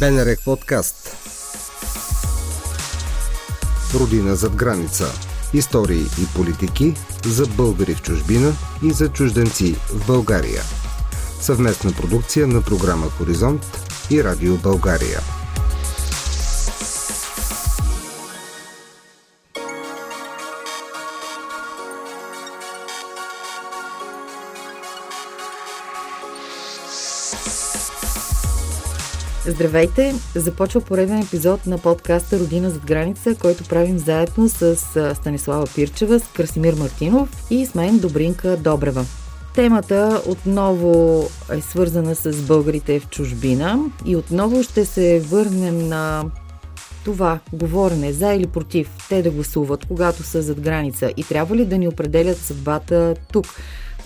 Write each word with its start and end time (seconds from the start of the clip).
БНР 0.00 0.36
подкаст 0.44 1.16
Родина 3.94 4.36
зад 4.36 4.54
граница 4.54 5.04
Истории 5.54 6.02
и 6.02 6.36
политики 6.36 6.94
за 7.24 7.46
българи 7.46 7.94
в 7.94 8.02
чужбина 8.02 8.52
и 8.82 8.90
за 8.90 9.08
чужденци 9.08 9.76
в 9.88 10.06
България. 10.06 10.62
Съвместна 11.40 11.92
продукция 11.92 12.46
на 12.46 12.62
програма 12.62 13.06
Хоризонт 13.06 13.66
и 14.10 14.24
Радио 14.24 14.56
България. 14.56 15.20
Здравейте! 29.50 30.14
Започва 30.34 30.80
пореден 30.80 31.22
епизод 31.22 31.66
на 31.66 31.78
подкаста 31.78 32.38
Родина 32.38 32.70
зад 32.70 32.84
граница, 32.84 33.34
който 33.34 33.64
правим 33.64 33.98
заедно 33.98 34.48
с 34.48 34.76
Станислава 35.14 35.66
Пирчева, 35.74 36.20
с 36.20 36.28
Красимир 36.28 36.74
Мартинов 36.74 37.46
и 37.50 37.66
с 37.66 37.74
мен 37.74 37.98
Добринка 37.98 38.56
Добрева. 38.56 39.04
Темата 39.54 40.22
отново 40.26 41.24
е 41.52 41.60
свързана 41.60 42.14
с 42.14 42.42
българите 42.42 43.00
в 43.00 43.08
чужбина 43.08 43.78
и 44.06 44.16
отново 44.16 44.62
ще 44.62 44.84
се 44.84 45.20
върнем 45.20 45.88
на 45.88 46.24
това 47.04 47.38
говорене 47.52 48.12
за 48.12 48.32
или 48.32 48.46
против 48.46 48.90
те 49.08 49.22
да 49.22 49.30
гласуват, 49.30 49.86
когато 49.86 50.22
са 50.22 50.42
зад 50.42 50.60
граница 50.60 51.12
и 51.16 51.24
трябва 51.24 51.56
ли 51.56 51.64
да 51.64 51.78
ни 51.78 51.88
определят 51.88 52.38
съдбата 52.38 53.14
тук 53.32 53.46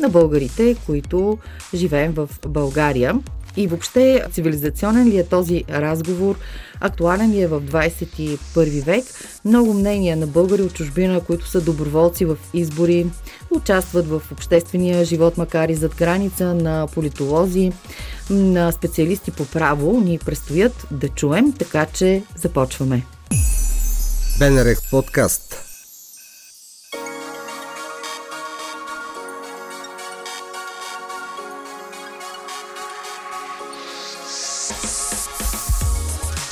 на 0.01 0.09
българите, 0.09 0.77
които 0.87 1.39
живеем 1.75 2.13
в 2.13 2.29
България. 2.49 3.15
И 3.57 3.67
въобще 3.67 4.25
цивилизационен 4.33 5.09
ли 5.09 5.19
е 5.19 5.27
този 5.27 5.65
разговор? 5.71 6.39
Актуален 6.81 7.31
ли 7.31 7.41
е 7.41 7.47
в 7.47 7.61
21 7.61 8.85
век? 8.85 9.05
Много 9.45 9.75
мнения 9.75 10.17
на 10.17 10.27
българи 10.27 10.63
от 10.63 10.75
чужбина, 10.75 11.21
които 11.21 11.49
са 11.49 11.61
доброволци 11.61 12.25
в 12.25 12.37
избори, 12.55 13.07
участват 13.51 14.09
в 14.09 14.23
обществения 14.33 15.05
живот, 15.05 15.39
макар 15.39 15.69
и 15.69 15.75
зад 15.75 15.97
граница, 15.97 16.55
на 16.55 16.87
политолози, 16.95 17.73
на 18.31 18.73
специалисти 18.73 19.31
по 19.31 19.45
право 19.45 20.01
ни 20.01 20.19
предстоят 20.19 20.87
да 20.91 21.09
чуем, 21.09 21.53
така 21.53 21.87
че 21.87 22.23
започваме. 22.37 23.07
Бенерек 24.39 24.79
подкаст 24.91 25.74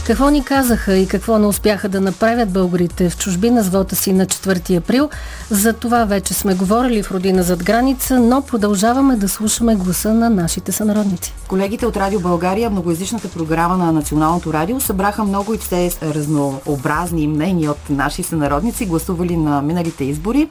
Какво 0.06 0.30
ни 0.30 0.44
казаха 0.44 0.96
и 0.96 1.06
какво 1.06 1.38
не 1.38 1.46
успяха 1.46 1.88
да 1.88 2.00
направят 2.00 2.52
българите 2.52 3.10
в 3.10 3.16
чужбина 3.16 3.62
с 3.62 3.68
вота 3.68 3.96
си 3.96 4.12
на 4.12 4.26
4 4.26 4.76
април? 4.76 5.10
За 5.50 5.72
това 5.72 6.04
вече 6.04 6.34
сме 6.34 6.54
говорили 6.54 7.02
в 7.02 7.10
Родина 7.10 7.42
зад 7.42 7.64
граница, 7.64 8.20
но 8.20 8.42
продължаваме 8.42 9.16
да 9.16 9.28
слушаме 9.28 9.76
гласа 9.76 10.14
на 10.14 10.30
нашите 10.30 10.72
сънародници. 10.72 11.34
Колегите 11.48 11.86
от 11.86 11.96
Радио 11.96 12.20
България, 12.20 12.70
многоязичната 12.70 13.28
програма 13.28 13.76
на 13.76 13.92
Националното 13.92 14.52
радио, 14.52 14.80
събраха 14.80 15.24
много 15.24 15.54
и 15.54 15.58
все 15.58 15.90
разнообразни 16.02 17.28
мнения 17.28 17.70
от 17.70 17.90
наши 17.90 18.22
сънародници, 18.22 18.86
гласували 18.86 19.36
на 19.36 19.62
миналите 19.62 20.04
избори 20.04 20.48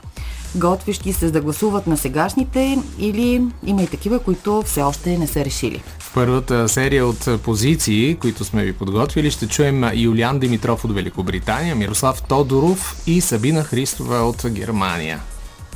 готвещи 0.55 1.13
се 1.13 1.31
да 1.31 1.41
гласуват 1.41 1.87
на 1.87 1.97
сегашните 1.97 2.77
или 2.99 3.47
има 3.65 3.81
и 3.81 3.87
такива, 3.87 4.19
които 4.19 4.61
все 4.65 4.81
още 4.81 5.17
не 5.17 5.27
са 5.27 5.45
решили. 5.45 5.83
Първата 6.13 6.69
серия 6.69 7.05
от 7.05 7.43
позиции, 7.43 8.17
които 8.21 8.43
сме 8.43 8.63
ви 8.63 8.73
подготвили, 8.73 9.31
ще 9.31 9.47
чуем 9.47 9.83
Юлиан 9.93 10.39
Димитров 10.39 10.85
от 10.85 10.95
Великобритания, 10.95 11.75
Мирослав 11.75 12.21
Тодоров 12.29 12.95
и 13.07 13.21
Сабина 13.21 13.63
Христова 13.63 14.15
от 14.17 14.41
Германия. 14.45 15.19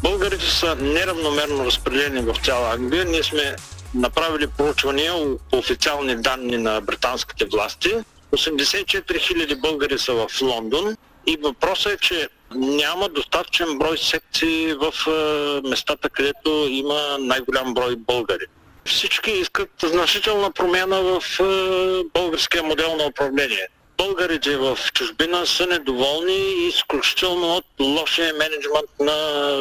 Българите 0.04 0.46
са 0.46 0.76
неравномерно 0.76 1.66
разпределени 1.66 2.22
в 2.22 2.36
цяла 2.46 2.74
Англия. 2.74 3.06
Ние 3.06 3.24
сме 3.24 3.56
направили 3.94 4.48
проучвания 4.58 5.14
по 5.52 5.58
официални 5.58 6.16
данни 6.16 6.58
на 6.58 6.82
британските 6.82 7.46
власти. 7.46 7.90
84 8.34 9.04
000 9.04 9.62
българи 9.62 10.00
са 10.00 10.14
в 10.14 10.42
Лондон 10.42 10.96
и 11.28 11.38
въпросът 11.44 11.94
е, 11.94 11.98
че 11.98 12.30
няма 12.56 13.10
достатъчен 13.10 13.78
брой 13.78 13.98
секции 13.98 14.74
в 14.74 14.94
е, 15.08 15.70
местата, 15.70 16.10
където 16.10 16.50
има 16.70 17.18
най-голям 17.20 17.74
брой 17.74 17.96
българи. 17.96 18.46
Всички 18.86 19.32
искат 19.32 19.70
значителна 19.84 20.52
промяна 20.52 21.02
в 21.02 21.40
е, 21.40 21.44
българския 22.14 22.64
модел 22.64 22.96
на 22.96 23.06
управление. 23.06 23.68
Българите 23.98 24.58
в 24.58 24.78
чужбина 24.94 25.46
са 25.46 25.68
недоволни 25.68 26.68
изключително 26.68 27.56
от 27.56 27.66
лошия 27.80 28.34
менеджмент 28.34 28.90
на 29.00 29.16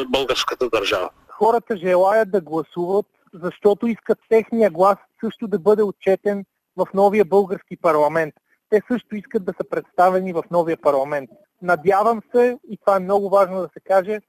българската 0.08 0.68
държава. 0.68 1.10
Хората 1.28 1.76
желаят 1.76 2.30
да 2.30 2.40
гласуват, 2.40 3.06
защото 3.34 3.86
искат 3.86 4.18
техния 4.28 4.70
глас 4.70 4.98
също 5.24 5.46
да 5.46 5.58
бъде 5.58 5.82
отчетен 5.82 6.44
в 6.76 6.86
новия 6.94 7.24
български 7.24 7.76
парламент. 7.76 8.34
Те 8.70 8.82
също 8.92 9.16
искат 9.16 9.44
да 9.44 9.52
са 9.56 9.68
представени 9.70 10.32
в 10.32 10.42
новия 10.50 10.76
парламент. 10.76 11.30
Надявам 11.62 12.20
се, 12.34 12.58
и 12.70 12.78
това 12.78 12.96
е 12.96 13.00
много 13.00 13.30
важно 13.30 13.60
да 13.60 13.68
се 13.72 13.80
каже, 13.80 14.20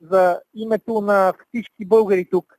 за 0.00 0.40
името 0.54 1.00
на 1.00 1.34
всички 1.48 1.84
българи 1.84 2.28
тук. 2.30 2.54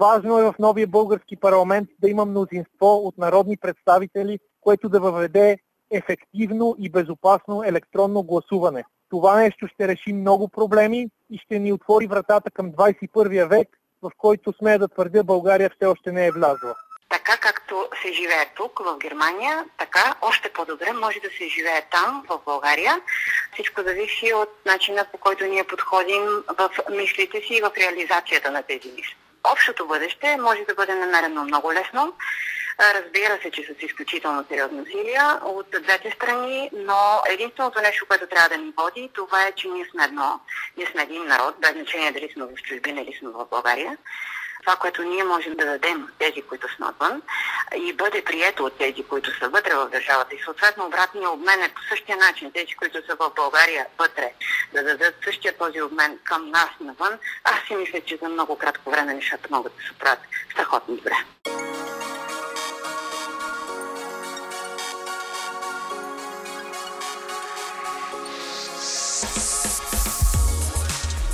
Важно 0.00 0.38
е 0.38 0.42
в 0.42 0.54
новия 0.58 0.86
български 0.86 1.36
парламент 1.36 1.88
да 2.00 2.10
има 2.10 2.24
мнозинство 2.24 2.96
от 3.06 3.18
народни 3.18 3.56
представители, 3.56 4.38
което 4.60 4.88
да 4.88 5.00
въведе 5.00 5.58
ефективно 5.90 6.76
и 6.78 6.90
безопасно 6.90 7.62
електронно 7.64 8.22
гласуване. 8.22 8.84
Това 9.10 9.36
нещо 9.36 9.68
ще 9.68 9.88
реши 9.88 10.12
много 10.12 10.48
проблеми 10.48 11.06
и 11.30 11.38
ще 11.38 11.58
ни 11.58 11.72
отвори 11.72 12.06
вратата 12.06 12.50
към 12.50 12.72
21 12.72 13.48
век, 13.48 13.68
в 14.02 14.10
който 14.18 14.52
смея 14.52 14.78
да 14.78 14.88
твърдя 14.88 15.24
България 15.24 15.70
все 15.70 15.86
още 15.86 16.12
не 16.12 16.26
е 16.26 16.32
влязла. 16.32 16.74
Така 17.10 17.36
както 17.36 17.88
се 18.02 18.12
живее 18.12 18.46
тук, 18.56 18.78
в 18.78 18.98
Германия, 18.98 19.64
така 19.78 20.14
още 20.22 20.52
по-добре 20.52 20.92
може 20.92 21.20
да 21.20 21.28
се 21.28 21.48
живее 21.48 21.82
там, 21.90 22.24
в 22.28 22.40
България. 22.44 23.00
Всичко 23.52 23.82
зависи 23.82 24.32
от 24.34 24.48
начина 24.66 25.06
по 25.12 25.18
който 25.18 25.44
ние 25.44 25.64
подходим 25.64 26.22
в 26.58 26.70
мислите 26.90 27.40
си 27.40 27.54
и 27.54 27.60
в 27.60 27.72
реализацията 27.76 28.50
на 28.50 28.62
тези 28.62 28.92
мисли. 28.96 29.16
Общото 29.52 29.86
бъдеще 29.86 30.36
може 30.36 30.64
да 30.68 30.74
бъде 30.74 30.94
намерено 30.94 31.44
много 31.44 31.72
лесно. 31.72 32.14
Разбира 32.94 33.38
се, 33.42 33.50
че 33.50 33.62
с 33.62 33.82
изключително 33.82 34.44
сериозни 34.48 34.80
усилия 34.80 35.40
от 35.42 35.66
двете 35.70 36.10
страни, 36.10 36.70
но 36.72 37.22
единственото 37.28 37.80
нещо, 37.80 38.06
което 38.06 38.26
трябва 38.26 38.48
да 38.48 38.56
ни 38.56 38.72
води, 38.76 39.10
това 39.14 39.46
е, 39.46 39.52
че 39.52 39.68
ние 39.68 39.86
сме 39.90 40.04
едно, 40.04 40.40
ние 40.76 40.86
сме 40.86 41.02
един 41.02 41.26
народ, 41.26 41.54
без 41.60 41.72
значение 41.72 42.12
дали 42.12 42.32
сме 42.32 42.44
в 42.44 42.62
чужбина 42.62 43.00
или 43.00 43.18
сме 43.18 43.28
в 43.28 43.46
България 43.50 43.98
това, 44.66 44.76
което 44.76 45.02
ние 45.02 45.24
можем 45.24 45.54
да 45.54 45.66
дадем 45.66 46.08
тези, 46.18 46.42
които 46.42 46.74
сме 46.76 46.86
отвън 46.86 47.22
и 47.76 47.92
бъде 47.92 48.24
прието 48.24 48.64
от 48.64 48.78
тези, 48.78 49.02
които 49.02 49.38
са 49.38 49.48
вътре 49.48 49.74
в 49.74 49.88
държавата 49.88 50.34
и 50.34 50.42
съответно 50.44 50.86
обратния 50.86 51.30
обмен 51.30 51.62
е 51.62 51.68
по 51.68 51.80
същия 51.88 52.16
начин. 52.16 52.52
Тези, 52.52 52.74
които 52.74 53.06
са 53.06 53.16
в 53.16 53.30
България 53.36 53.86
вътре, 53.98 54.32
да 54.74 54.82
дадат 54.82 55.14
същия 55.24 55.58
този 55.58 55.82
обмен 55.82 56.18
към 56.24 56.50
нас 56.50 56.70
навън, 56.80 57.18
аз 57.44 57.66
си 57.66 57.74
мисля, 57.74 58.00
че 58.00 58.16
за 58.16 58.28
много 58.28 58.58
кратко 58.58 58.90
време 58.90 59.14
нещата 59.14 59.48
могат 59.50 59.72
да 59.76 59.82
се 59.82 59.98
правят 59.98 60.20
страхотно 60.50 60.96
добре. 60.96 61.14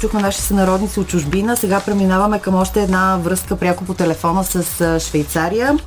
Чухме 0.02 0.20
наши 0.20 0.40
сънародници 0.40 1.00
от 1.00 1.08
чужбина. 1.08 1.56
Сега 1.56 1.80
преминаваме 1.80 2.38
към 2.38 2.54
още 2.54 2.82
една 2.82 3.18
връзка 3.22 3.56
пряко 3.56 3.84
по 3.84 3.94
телефона 3.94 4.44
с 4.44 5.00
Швейцария. 5.00 5.78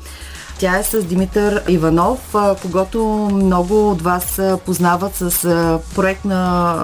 Тя 0.59 0.77
е 0.77 0.83
с 0.83 1.03
Димитър 1.03 1.63
Иванов, 1.67 2.35
когато 2.61 2.99
много 3.33 3.89
от 3.91 4.01
вас 4.01 4.41
познават 4.65 5.15
с 5.15 5.79
проект 5.95 6.25
на 6.25 6.75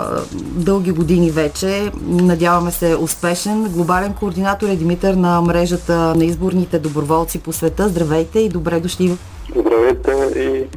дълги 0.41 0.91
години 0.91 1.31
вече. 1.31 1.91
Надяваме 2.01 2.71
се 2.71 2.95
успешен. 2.95 3.63
Глобален 3.63 4.13
координатор 4.13 4.67
е 4.67 4.75
Димитър 4.75 5.13
на 5.13 5.41
мрежата 5.41 5.95
на 6.15 6.25
изборните 6.25 6.79
доброволци 6.79 7.39
по 7.39 7.53
света. 7.53 7.89
Здравейте 7.89 8.39
и 8.39 8.49
добре 8.49 8.79
дошли 8.79 9.17
Здравейте 9.55 10.11
и 10.39 10.67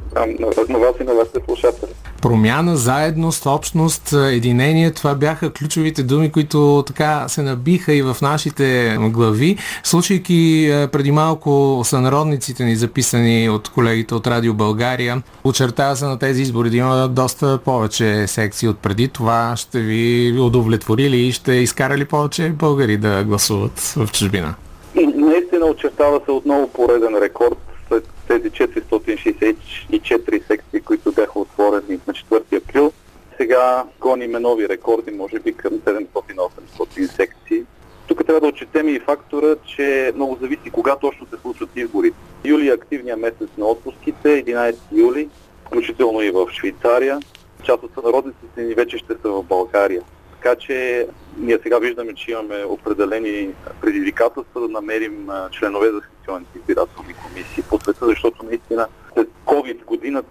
на 0.73 0.79
вас 0.79 0.95
и 1.01 1.05
на 1.05 1.15
вашите 1.15 1.41
слушатели. 1.47 1.93
Промяна, 2.25 2.77
заедност, 2.77 3.47
общност, 3.47 4.13
единение, 4.13 4.91
това 4.91 5.15
бяха 5.15 5.53
ключовите 5.53 6.03
думи, 6.03 6.33
които 6.33 6.85
така 6.87 7.29
се 7.29 7.43
набиха 7.43 7.95
и 7.95 8.03
в 8.03 8.17
нашите 8.23 8.97
глави. 9.01 9.57
Слушайки 9.83 10.69
преди 10.93 11.11
малко 11.11 11.81
сънародниците 11.85 12.65
ни, 12.65 12.77
записани 12.77 13.49
от 13.49 13.69
колегите 13.69 14.15
от 14.15 14.27
Радио 14.27 14.55
България, 14.55 15.23
очертава 15.45 15.97
се 15.97 16.05
на 16.05 16.19
тези 16.19 16.43
избори 16.43 16.71
да 16.71 16.77
има 16.77 17.09
доста 17.09 17.59
повече 17.59 18.27
секции 18.27 18.69
от 18.69 18.79
преди. 18.79 19.09
Това 19.09 19.57
ще 19.57 19.81
ви 19.81 20.35
удовлетвори 20.41 21.11
ли 21.11 21.17
и 21.17 21.33
ще 21.33 21.53
изкара 21.53 21.99
ли 21.99 22.05
повече 22.05 22.49
българи 22.49 22.97
да 22.97 23.25
гласуват 23.25 23.81
в 23.97 24.09
чужбина? 24.13 24.55
И 24.95 25.07
наистина 25.07 25.67
очертава 25.67 26.21
се 26.25 26.31
отново 26.31 26.69
пореден 26.69 27.19
рекорд 27.23 27.59
след 27.95 28.09
тези 28.29 28.51
464 28.51 30.47
секции, 30.47 30.81
които 30.81 31.13
бяха 31.13 31.39
отворени 31.39 32.01
на 32.07 32.13
4 32.13 32.57
април, 32.57 32.93
сега 33.37 33.85
гоним 34.01 34.33
нови 34.33 34.69
рекорди, 34.69 35.11
може 35.11 35.39
би 35.39 35.53
към 35.53 35.73
700-800 35.73 37.07
секции. 37.07 37.63
Тук 38.07 38.27
трябва 38.27 38.41
да 38.41 38.47
отчетем 38.47 38.89
и 38.89 39.01
фактора, 39.01 39.57
че 39.67 40.13
много 40.15 40.39
зависи 40.41 40.71
кога 40.73 40.97
точно 40.97 41.27
се 41.27 41.37
случват 41.43 41.71
изборите. 41.77 42.17
Юли 42.45 42.69
е 42.69 42.73
активният 42.73 43.21
месец 43.21 43.49
на 43.59 43.67
отпуските, 43.67 44.45
11 44.45 44.77
юли, 44.93 45.29
включително 45.67 46.23
и 46.23 46.31
в 46.31 46.47
Швейцария. 46.53 47.21
Част 47.63 47.83
от 47.83 47.91
сънародниците 47.95 48.63
ни 48.63 48.75
вече 48.75 48.99
ще 48.99 49.13
са 49.23 49.29
в 49.29 49.43
България. 49.43 50.03
Така 50.33 50.57
че 50.57 51.07
ние 51.39 51.59
сега 51.63 51.79
виждаме, 51.79 52.15
че 52.15 52.31
имаме 52.31 52.65
определени 52.65 53.51
предизвикателства 53.81 54.61
да 54.61 54.69
намерим 54.69 55.29
членове 55.51 55.91
за 55.91 56.01
секционните 56.01 56.59
избиратели. 56.59 56.84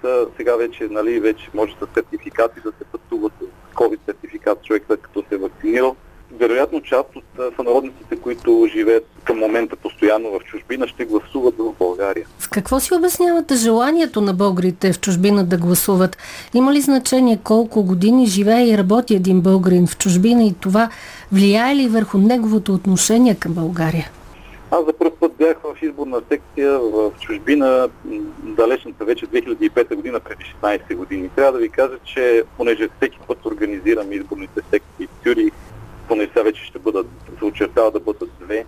Годината 0.03 0.31
сега 0.38 0.55
вече, 0.55 0.88
нали, 0.91 1.19
вече 1.19 1.50
може 1.53 1.71
с 1.71 1.88
сертификати 1.94 2.59
да 2.65 2.71
се 2.71 2.83
пътува 2.91 3.29
с 3.29 3.75
COVID 3.75 4.00
сертификат 4.05 4.63
човек 4.63 4.83
след 4.88 5.01
като 5.01 5.23
се 5.29 5.35
е 5.35 5.38
вакцинирал 5.38 5.95
вероятно 6.39 6.81
част 6.81 7.09
от 7.15 7.23
сънародниците, 7.55 8.15
които 8.15 8.67
живеят 8.73 9.05
към 9.23 9.38
момента 9.39 9.75
постоянно 9.75 10.31
в 10.31 10.44
чужбина, 10.44 10.88
ще 10.88 11.05
гласуват 11.05 11.55
в 11.57 11.73
България. 11.79 12.25
С 12.39 12.47
какво 12.47 12.79
си 12.79 12.94
обяснявате 12.94 13.55
желанието 13.55 14.21
на 14.21 14.33
българите 14.33 14.94
в 14.94 15.00
чужбина 15.00 15.44
да 15.44 15.57
гласуват? 15.57 16.17
Има 16.53 16.73
ли 16.73 16.81
значение 16.81 17.39
колко 17.44 17.83
години 17.83 18.25
живее 18.25 18.67
и 18.67 18.77
работи 18.77 19.15
един 19.15 19.41
българин 19.41 19.88
в 19.88 19.97
чужбина 19.97 20.44
и 20.44 20.53
това 20.61 20.89
влияе 21.31 21.75
ли 21.75 21.88
върху 21.88 22.17
неговото 22.17 22.73
отношение 22.73 23.35
към 23.35 23.53
България? 23.53 24.09
Аз 24.71 24.85
за 24.85 24.94
първ 24.94 25.11
път 25.19 25.31
бях 25.38 25.57
в 25.63 25.83
изборна 25.83 26.21
секция 26.29 26.79
в 26.79 27.11
чужбина, 27.19 27.89
далечната 28.53 29.05
вече 29.05 29.27
2005 29.27 29.95
година, 29.95 30.19
преди 30.19 30.44
16 30.63 30.95
години. 30.95 31.29
Трябва 31.35 31.51
да 31.51 31.59
ви 31.59 31.69
кажа, 31.69 31.97
че 32.05 32.44
понеже 32.57 32.89
всеки 32.97 33.19
път 33.27 33.45
организирам 33.45 34.11
изборните 34.11 34.61
секции 34.71 35.07
в 35.07 35.23
Тюрих, 35.23 35.53
поне 36.07 36.23
сега 36.27 36.44
вече 36.44 36.65
ще 36.65 36.79
бъдат, 36.79 37.07
се 37.39 37.45
очертава 37.45 37.91
да 37.91 38.00
бъдат 38.00 38.29
две. 38.39 38.65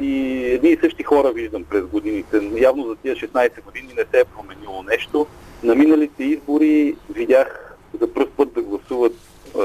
И 0.00 0.44
едни 0.44 0.70
и 0.70 0.78
същи 0.80 1.02
хора 1.02 1.32
виждам 1.32 1.64
през 1.64 1.82
годините. 1.82 2.50
Явно 2.56 2.88
за 2.88 2.96
тия 2.96 3.16
16 3.16 3.64
години 3.64 3.88
не 3.88 4.04
се 4.10 4.20
е 4.20 4.24
променило 4.24 4.82
нещо. 4.82 5.26
На 5.62 5.74
миналите 5.74 6.24
избори 6.24 6.96
видях 7.10 7.76
за 8.00 8.14
първ 8.14 8.28
път 8.36 8.52
да 8.52 8.62
гласуват 8.62 9.12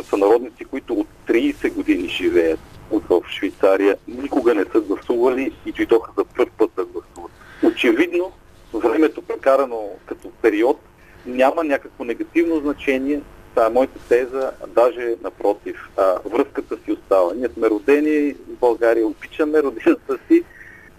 сънародници, 0.03 0.65
които 0.65 0.93
от 0.93 1.07
30 1.27 1.73
години 1.73 2.07
живеят 2.07 2.59
в 2.91 3.21
Швейцария. 3.29 3.97
Никога 4.07 4.55
не 4.55 4.65
са 4.71 4.81
гласували 4.81 5.51
и 5.65 5.71
дойдоха 5.71 6.11
за 6.17 6.25
първ 6.25 6.51
път 6.57 6.71
да 6.75 6.85
гласуват. 6.85 7.31
Очевидно, 7.63 8.31
времето 8.79 9.21
прекарано 9.21 9.89
като 10.05 10.29
период 10.41 10.79
няма 11.25 11.63
някакво 11.63 12.03
негативно 12.03 12.59
значение 12.59 13.21
Това 13.49 13.65
е 13.65 13.69
моята 13.69 13.99
теза, 14.09 14.51
даже 14.67 15.15
напротив, 15.23 15.89
а, 15.97 16.15
връзката 16.25 16.77
си 16.85 16.91
остава. 16.91 17.33
Ние 17.35 17.49
сме 17.53 17.69
родени 17.69 18.33
в 18.33 18.59
България, 18.59 19.07
обичаме 19.07 19.63
родината 19.63 20.17
си, 20.27 20.43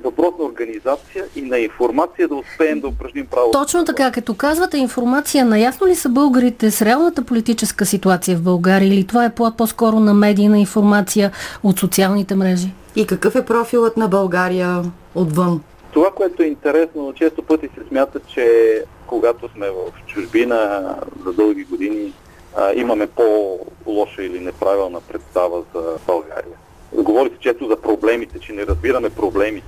въпрос 0.04 0.34
на 0.38 0.44
организация 0.44 1.24
и 1.36 1.42
на 1.42 1.58
информация 1.58 2.28
да 2.28 2.34
успеем 2.34 2.80
да 2.80 2.88
упражним 2.88 3.26
право. 3.26 3.50
Точно 3.50 3.84
така, 3.84 4.12
като 4.12 4.34
казвате 4.34 4.78
информация, 4.78 5.44
наясно 5.44 5.86
ли 5.86 5.94
са 5.94 6.08
българите 6.08 6.70
с 6.70 6.82
реалната 6.82 7.22
политическа 7.24 7.86
ситуация 7.86 8.36
в 8.36 8.42
България 8.42 8.88
или 8.88 9.06
това 9.06 9.24
е 9.24 9.34
по-скоро 9.34 10.00
на 10.00 10.14
медийна 10.14 10.58
информация 10.58 11.30
от 11.62 11.78
социалните 11.78 12.34
мрежи? 12.34 12.68
И 12.96 13.06
какъв 13.06 13.36
е 13.36 13.44
профилът 13.44 13.96
на 13.96 14.08
България 14.08 14.82
отвън? 15.14 15.60
Това, 15.92 16.10
което 16.10 16.42
е 16.42 16.46
интересно, 16.46 17.12
често 17.12 17.42
пъти 17.42 17.68
се 17.68 17.88
смята, 17.88 18.20
че 18.20 18.84
когато 19.06 19.48
сме 19.48 19.70
в 19.70 20.06
чужбина 20.06 20.94
за 21.24 21.32
дълги 21.32 21.64
години, 21.64 22.12
а, 22.56 22.72
имаме 22.74 23.06
по-лоша 23.06 24.22
или 24.22 24.40
неправилна 24.40 25.00
представа 25.00 25.64
за 25.74 25.98
България. 26.06 26.56
Говори 26.92 27.30
се 27.30 27.38
често 27.38 27.68
за 27.68 27.76
проблемите, 27.76 28.38
че 28.38 28.52
не 28.52 28.66
разбираме 28.66 29.10
проблемите. 29.10 29.66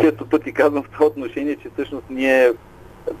Често 0.00 0.28
пъти 0.28 0.52
казвам 0.52 0.82
в 0.82 0.90
това 0.90 1.06
отношение, 1.06 1.56
че 1.56 1.70
всъщност 1.72 2.04
ние, 2.10 2.52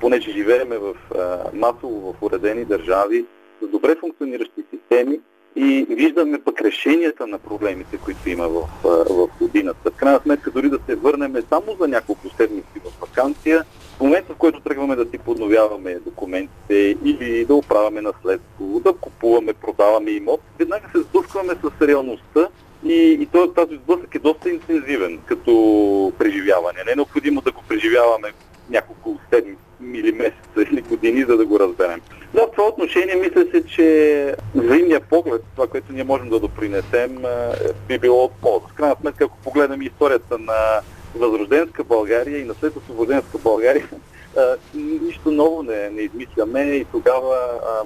понеже 0.00 0.30
живееме 0.30 0.78
в 0.78 0.94
а, 1.18 1.38
масово 1.52 2.12
в 2.12 2.22
уредени 2.22 2.64
държави, 2.64 3.26
с 3.62 3.68
добре 3.68 3.96
функциониращи 4.00 4.64
системи 4.70 5.20
и 5.58 5.86
виждаме 5.90 6.38
пък 6.44 6.60
решенията 6.60 7.26
на 7.26 7.38
проблемите, 7.38 7.96
които 7.96 8.28
има 8.28 8.48
в, 8.48 8.68
в 8.84 9.28
годината. 9.40 9.90
В 9.90 9.96
крайна 9.96 10.20
сметка, 10.20 10.50
дори 10.50 10.68
да 10.68 10.78
се 10.86 10.94
върнем 10.94 11.34
само 11.48 11.76
за 11.80 11.88
няколко 11.88 12.28
седмици 12.36 12.80
в 12.84 13.00
вакансия, 13.00 13.64
в 13.96 14.00
момента, 14.00 14.32
в 14.32 14.36
който 14.36 14.60
тръгваме 14.60 14.96
да 14.96 15.04
си 15.04 15.18
подновяваме 15.18 15.98
документите 16.04 16.96
или 17.04 17.44
да 17.44 17.54
оправяме 17.54 18.00
наследство, 18.00 18.80
да 18.84 18.92
купуваме, 18.92 19.52
продаваме 19.52 20.10
имот, 20.10 20.40
веднага 20.58 20.88
се 20.92 21.02
сблъскваме 21.02 21.54
с 21.54 21.86
реалността 21.86 22.48
и, 22.84 23.18
и 23.20 23.26
този 23.26 23.76
сблъсък 23.76 24.14
е 24.14 24.18
доста 24.18 24.50
интензивен 24.50 25.18
като 25.26 26.12
преживяване. 26.18 26.78
Не 26.86 26.92
е 26.92 26.96
необходимо 26.96 27.40
да 27.40 27.52
го 27.52 27.62
преживяваме 27.68 28.28
няколко 28.70 29.18
седмици 29.32 29.62
или 29.94 30.12
месеца 30.12 30.72
или 30.72 30.80
години, 30.80 31.24
за 31.28 31.36
да 31.36 31.46
го 31.46 31.60
разберем. 31.60 31.77
Отношение 32.88 33.16
мисля 33.16 33.44
се, 33.50 33.66
че 33.66 34.36
взаимния 34.54 35.00
поглед, 35.00 35.42
това, 35.54 35.66
което 35.66 35.92
ние 35.92 36.04
можем 36.04 36.28
да 36.28 36.40
допринесем, 36.40 37.18
би 37.88 37.98
било 37.98 38.24
от 38.24 38.32
полза. 38.32 38.66
В 38.68 38.74
крайна 38.74 38.96
сметка, 39.00 39.24
ако 39.24 39.38
погледнем 39.38 39.82
историята 39.82 40.38
на 40.38 40.80
възрожденска 41.14 41.84
България 41.84 42.38
и 42.38 42.44
на 42.44 42.54
след 42.54 42.72
България, 43.44 43.88
нищо 44.74 45.30
ново 45.30 45.62
не, 45.62 45.90
не 45.90 46.02
измисляме 46.02 46.60
и 46.60 46.84
тогава 46.84 47.36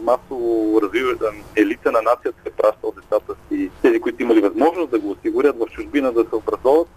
масово 0.00 0.80
развива, 0.82 1.14
елита 1.56 1.92
на 1.92 2.02
нацията 2.02 2.38
е 2.46 2.50
пращал 2.50 2.92
децата 2.96 3.34
си, 3.48 3.70
тези, 3.82 4.00
които 4.00 4.22
имали 4.22 4.40
възможност 4.40 4.90
да 4.90 4.98
го 4.98 5.10
осигурят 5.10 5.58
в 5.58 5.66
чужбина 5.72 6.12
да 6.12 6.24
се 6.28 6.34
образоват, 6.34 6.88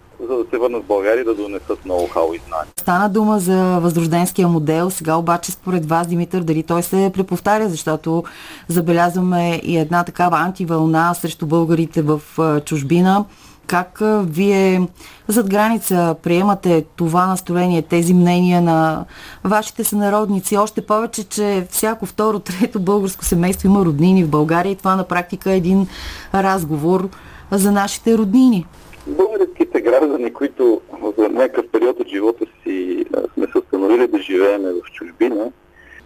върнат 0.66 0.84
в 0.84 0.88
България 0.88 1.26
да 1.26 1.36
донесат 1.36 1.80
ноу-хау 1.86 2.36
и 2.36 2.42
знания. 2.48 2.74
Стана 2.80 3.10
дума 3.10 3.40
за 3.40 3.80
възрожденския 3.80 4.48
модел. 4.48 4.90
Сега 4.90 5.16
обаче 5.16 5.52
според 5.52 5.86
вас, 5.86 6.08
Димитър, 6.08 6.42
дали 6.42 6.64
той 6.64 6.84
се 6.84 7.12
преповтаря, 7.14 7.70
защото 7.70 8.24
забелязваме 8.68 9.62
и 9.64 9.78
една 9.78 10.04
такава 10.04 10.38
антивълна 10.38 11.14
срещу 11.14 11.46
българите 11.46 12.02
в 12.02 12.22
чужбина. 12.66 13.26
Как 13.68 14.02
вие 14.24 14.88
зад 15.28 15.50
граница 15.50 16.16
приемате 16.24 16.86
това 16.96 17.28
настроение, 17.28 17.82
тези 17.82 18.14
мнения 18.14 18.62
на 18.62 19.06
вашите 19.44 19.84
сънародници? 19.84 20.58
Още 20.58 20.86
повече, 20.86 21.24
че 21.24 21.68
всяко 21.70 22.06
второ, 22.06 22.40
трето 22.40 22.80
българско 22.80 23.26
семейство 23.26 23.68
има 23.68 23.86
роднини 23.86 24.24
в 24.24 24.30
България 24.30 24.72
и 24.72 24.76
това 24.76 24.96
на 24.96 25.04
практика 25.04 25.52
е 25.52 25.58
един 25.58 25.88
разговор 26.34 27.10
за 27.52 27.72
нашите 27.72 28.18
роднини. 28.18 28.66
Българските 29.08 29.65
граждани, 29.86 30.34
които 30.34 30.82
в 30.92 31.30
някакъв 31.30 31.66
период 31.72 32.00
от 32.00 32.08
живота 32.08 32.46
си 32.64 33.06
сме 33.34 33.48
се 33.52 33.58
установили 33.58 34.08
да 34.08 34.20
живееме 34.20 34.72
в 34.72 34.92
чужбина, 34.92 35.52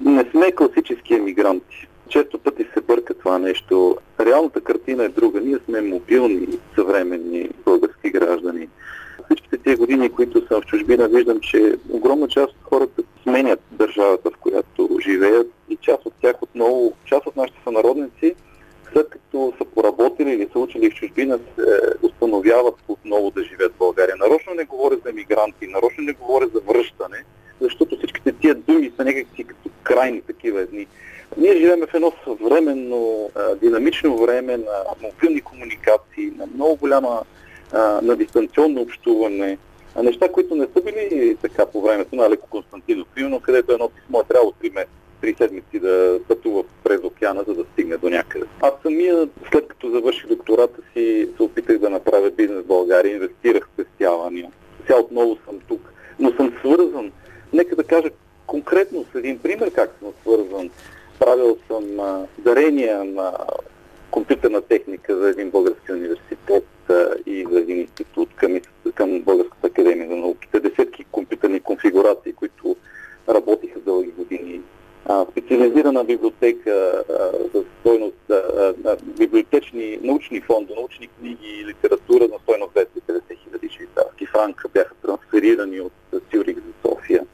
не 0.01 0.25
сме 0.31 0.51
класически 0.51 1.13
емигранти 1.13 1.89
често 2.09 2.39
пъти 2.39 2.65
се 2.73 2.81
бърка 2.81 3.13
това 3.13 3.39
нещо. 3.39 3.97
Реалната 4.19 4.61
картина 4.61 5.03
е 5.03 5.09
друга. 5.09 5.41
Ние 5.41 5.57
сме 5.65 5.81
мобилни, 5.81 6.47
съвременни 6.75 7.49
български 7.65 8.09
граждани. 8.09 8.67
Всичките 9.25 9.57
тези 9.57 9.75
години, 9.75 10.09
които 10.09 10.47
съм 10.47 10.61
в 10.61 10.65
чужбина, 10.65 11.07
виждам, 11.07 11.39
че 11.39 11.75
огромна 11.89 12.27
част 12.27 12.49
от 12.49 12.63
хората 12.63 13.01
сменят 13.23 13.59
държавата, 13.71 14.29
в 14.31 14.37
която 14.37 14.99
живеят 15.01 15.47
и 15.69 15.77
част 15.81 16.05
от 16.05 16.13
тях 16.21 16.35
отново, 16.41 16.93
част 17.05 17.27
от 17.27 17.35
нашите 17.35 17.59
сънародници, 17.63 18.35
след 18.93 19.09
като 19.09 19.53
са 19.57 19.65
поработили 19.65 20.31
или 20.31 20.49
са 20.51 20.59
учили 20.59 20.91
в 20.91 20.93
чужбина, 20.93 21.39
се 21.55 21.79
установяват 22.01 22.75
отново 22.87 23.31
да 23.31 23.43
живеят 23.43 23.73
в 23.73 23.77
България. 23.77 24.15
Нарочно 24.15 24.53
не 24.53 24.63
говоря 24.63 24.97
за 25.05 25.13
мигранти, 25.13 25.67
нарочно 25.67 26.03
не 26.03 26.13
говоря 26.13 26.47
за 26.53 26.59
връщане, 26.59 27.23
защото 27.61 27.97
всичките 27.97 28.31
тия 28.31 28.55
думи 28.55 28.91
са 28.97 29.05
някакси 29.05 29.43
като 29.43 29.69
крайни 29.83 30.21
такива 30.21 30.61
едни. 30.61 30.87
Ние 31.37 31.57
живеем 31.57 31.81
в 31.81 31.93
едно 31.93 32.13
съвременно, 32.23 33.29
динамично 33.61 34.17
време 34.17 34.57
на 34.57 34.83
мобилни 35.01 35.41
комуникации, 35.41 36.31
на 36.37 36.47
много 36.55 36.75
голяма, 36.75 37.21
на 38.01 38.15
дистанционно 38.15 38.81
общуване, 38.81 39.57
неща, 40.03 40.31
които 40.31 40.55
не 40.55 40.67
са 40.75 40.81
били 40.81 41.37
така 41.41 41.65
по 41.65 41.81
времето 41.81 42.15
на 42.15 42.25
Алеко 42.25 42.47
Константинов, 42.49 43.07
примерно 43.15 43.39
където 43.39 43.71
едно 43.71 43.89
писмо 43.89 44.19
е 44.19 44.23
трябвало 44.23 44.51
три, 44.51 44.71
три 45.21 45.35
седмици 45.37 45.79
да 45.79 46.19
пътува 46.27 46.63
през 46.83 47.03
океана, 47.03 47.43
за 47.47 47.53
да 47.53 47.65
стигне 47.73 47.97
до 47.97 48.09
някъде. 48.09 48.45
Аз 48.61 48.71
самия, 48.83 49.29
след 49.51 49.67
като 49.67 49.89
завърших 49.89 50.27
доктората 50.27 50.81
си, 50.93 51.29
се 51.37 51.43
опитах 51.43 51.77
да 51.77 51.89
направя 51.89 52.31
бизнес 52.31 52.63
в 52.63 52.67
България, 52.67 53.13
инвестирах 53.15 53.69
спестявания. 53.73 54.51
Сега 54.81 54.99
отново 54.99 55.37
съм 55.45 55.59
тук, 55.67 55.93
но 56.19 56.31
съм 56.31 56.53
свързан. 56.59 57.11
Нека 57.53 57.75
да 57.75 57.83
кажа 57.83 58.09
конкретно 58.47 59.05
с 59.11 59.15
един 59.15 59.39
пример 59.39 59.71
как 59.71 59.95
съм 59.99 60.11
свързан. 60.21 60.69
Правил 61.19 61.57
съм 61.67 61.83
дарения 62.37 63.03
на 63.03 63.33
компютърна 64.11 64.61
техника 64.61 65.17
за 65.17 65.29
един 65.29 65.49
български 65.49 65.91
университет 65.91 66.65
и 67.25 67.45
за 67.51 67.59
един 67.59 67.79
институт 67.79 68.29
към, 68.35 68.59
към 68.95 69.21
Българската 69.21 69.67
академия 69.67 70.09
за 70.09 70.15
науките. 70.15 70.59
Десетки 70.59 71.05
компютърни 71.11 71.59
конфигурации, 71.59 72.33
които 72.33 72.75
работиха 73.29 73.79
дълги 73.79 74.11
години 74.11 74.61
специализирана 75.31 76.03
библиотека 76.03 77.03
за 77.53 77.63
стойност, 77.79 78.31
библиотечни 79.19 79.99
научни 80.01 80.41
фонда, 80.41 80.73
научни 80.75 81.07
книги 81.07 81.47
и 81.47 81.65
литература 81.65 82.27
на 82.27 82.39
стойност 82.43 82.73
250 82.73 83.21
хиляди 83.43 83.69
швейцарски 83.69 84.25
франка 84.25 84.67
бяха 84.73 84.93
трансферирани 85.05 85.81
от 85.81 85.91
Цюрих 86.31 86.55
за 86.55 86.89
София. 86.89 87.25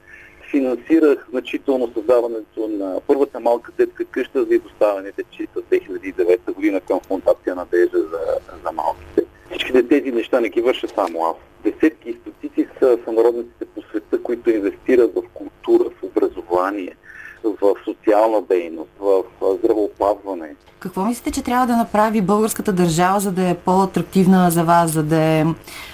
Финансирах 0.51 1.27
значително 1.29 1.91
създаването 1.94 2.67
на 2.67 3.01
първата 3.08 3.39
малка 3.39 3.72
детска 3.77 4.05
къща 4.05 4.46
за 4.46 4.55
изоставените 4.55 5.24
чита 5.32 5.62
2009 5.62 6.53
година 6.53 6.82
към 6.82 7.00
фундация 7.08 7.55
Надежда 7.55 7.98
за, 7.98 8.20
за 8.63 8.72
малките. 8.72 9.24
Всичките 9.50 9.88
тези 9.88 10.12
неща 10.12 10.39
не 10.39 10.50
ги 10.50 10.62
върша 10.62 10.88
само 10.88 11.25
аз. 11.25 11.36
Десетки 11.63 12.10
и 12.10 12.17
стотици 12.22 12.67
са 12.79 12.98
сънародниците 13.05 13.65
по 13.65 13.82
света, 13.82 14.24
които 14.24 14.50
инвестират 14.50 15.15
в 15.15 15.22
култура, 15.34 15.89
в 15.89 16.03
образование, 16.03 16.96
в 17.62 17.75
социална 17.86 18.42
дейност, 18.42 18.90
в 19.00 19.24
здравеопазване. 19.60 20.56
Какво 20.80 21.06
мислите, 21.06 21.32
че 21.32 21.44
трябва 21.44 21.68
да 21.68 21.78
направи 21.78 22.22
българската 22.22 22.74
държава, 22.74 23.20
за 23.20 23.32
да 23.32 23.50
е 23.50 23.56
по-атрактивна 23.56 24.52
за 24.52 24.64
вас, 24.64 24.92
за 24.92 25.04
да 25.04 25.22
е 25.22 25.46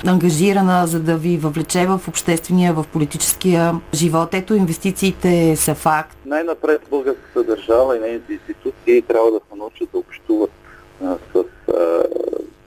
ангажирана, 0.07 0.87
за 0.87 0.99
да 0.99 1.17
ви 1.17 1.37
въвлече 1.37 1.85
в 1.85 2.01
обществения, 2.07 2.73
в 2.73 2.85
политическия 2.93 3.73
живот? 3.93 4.33
Ето, 4.33 4.55
инвестициите 4.55 5.55
са 5.55 5.75
факт. 5.75 6.17
Най-напред 6.25 6.81
българската 6.89 7.43
държава 7.43 7.97
и 7.97 7.99
нейните 7.99 8.33
институции 8.33 9.01
трябва 9.01 9.31
да 9.31 9.39
се 9.49 9.57
научат 9.57 9.89
да 9.91 9.97
общуват 9.97 10.51
а, 11.03 11.17
с 11.33 11.43
а, 11.73 12.03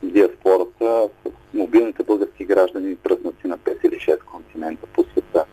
диаспората, 0.03 1.09
с 1.27 1.31
мобилните 1.55 2.03
български 2.03 2.45
граждани, 2.45 2.97
пръснаци 2.97 3.47
на 3.47 3.59
5 3.59 3.77
или 3.85 3.97
6 3.97 4.19
континента 4.25 4.87
по 4.87 5.05
света. 5.13 5.45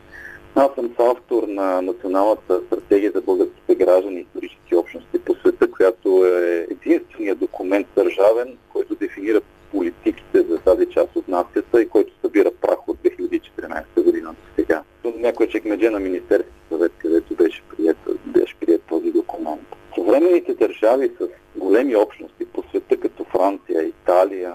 Аз 0.56 0.70
съм 0.76 0.90
автор 1.00 1.44
на 1.48 1.82
Националната 1.82 2.62
стратегия 2.92 3.12
за 3.16 3.22
българските 3.22 3.76
граждани 3.76 4.18
и 4.18 4.22
исторически 4.22 4.76
общности 4.76 5.20
по 5.20 5.36
света, 5.36 5.72
която 5.72 6.26
е 6.26 6.68
единственият 6.72 7.40
документ 7.40 7.88
държавен, 7.96 8.58
който 8.74 8.96
дефинира 8.96 9.42
политиките 9.72 10.42
за 10.42 10.58
тази 10.58 10.86
част 10.86 11.16
от 11.16 11.28
нацията 11.28 11.82
и 11.82 11.90
който 11.90 12.14
събира 12.22 12.52
прах 12.62 12.88
от 12.88 12.98
2014 12.98 14.04
година 14.04 14.30
до 14.30 14.56
сега. 14.56 14.84
Някой 15.16 15.48
чекмедже 15.48 15.90
на 15.90 16.00
Министерски 16.00 16.52
съвет, 16.70 16.92
където 16.98 17.36
беше 17.36 17.62
прият, 17.78 17.98
беше 18.26 18.56
прият 18.56 18.82
този 18.90 19.12
документ. 19.12 19.62
Съвременните 19.96 20.54
държави 20.54 21.12
с 21.20 21.28
големи 21.56 21.96
общности 21.96 22.46
по 22.46 22.64
света, 22.70 22.98
като 22.98 23.24
Франция, 23.24 23.84
Италия, 23.84 24.54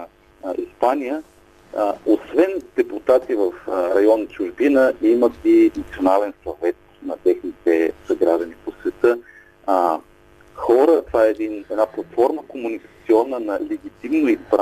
Испания, 0.57 1.23
а, 1.77 1.93
освен 2.05 2.61
депутати 2.75 3.35
в 3.35 3.51
а, 3.67 3.95
район 3.95 4.27
чужбина, 4.27 4.93
имат 5.01 5.33
и 5.45 5.71
национален 5.77 6.33
съвет 6.43 6.75
на 7.07 7.17
техните 7.17 7.91
съграждани 8.07 8.53
по 8.65 8.71
света. 8.71 9.17
А, 9.65 9.99
хора, 10.53 11.03
това 11.07 11.25
е 11.25 11.29
един, 11.29 11.65
една 11.71 11.85
платформа 11.85 12.41
комуникационна 12.47 13.39
на 13.39 13.59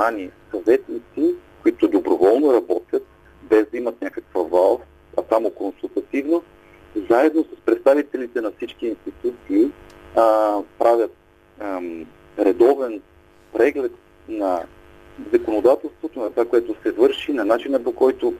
избрани 0.05 0.31
съветници, 0.51 1.35
които 1.61 1.87
доброволно 1.87 2.53
работят, 2.53 3.05
без 3.43 3.65
да 3.71 3.77
имат 3.77 4.01
някаква 4.01 4.41
вал, 4.41 4.81
а 5.17 5.21
само 5.29 5.49
консултативно, 5.49 6.43
заедно 7.09 7.43
с 7.43 7.65
представителите 7.65 8.41
на 8.41 8.51
всички 8.51 8.87
институции 8.87 9.71
а, 10.15 10.57
правят 10.79 11.11
ам, 11.59 12.05
редовен 12.39 13.01
преглед 13.53 13.91
на 14.29 14.63
законодателството, 15.33 16.19
на 16.19 16.29
това, 16.29 16.45
което 16.45 16.75
се 16.83 16.91
върши, 16.91 17.33
на 17.33 17.45
начина 17.45 17.83
по 17.83 17.91
който 17.91 18.33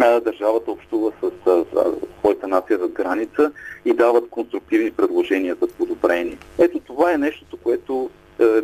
а, 0.00 0.20
държавата 0.20 0.70
общува 0.70 1.12
с, 1.22 1.30
с, 1.44 1.64
с 1.72 1.94
своята 2.18 2.48
нация 2.48 2.78
зад 2.78 2.92
граница 2.92 3.52
и 3.84 3.94
дават 3.94 4.28
конструктивни 4.28 4.90
предложения 4.90 5.56
за 5.60 5.68
подобрение. 5.68 6.38
Ето 6.58 6.80
това 6.80 7.12
е 7.12 7.18
нещото, 7.18 7.56
което 7.56 8.10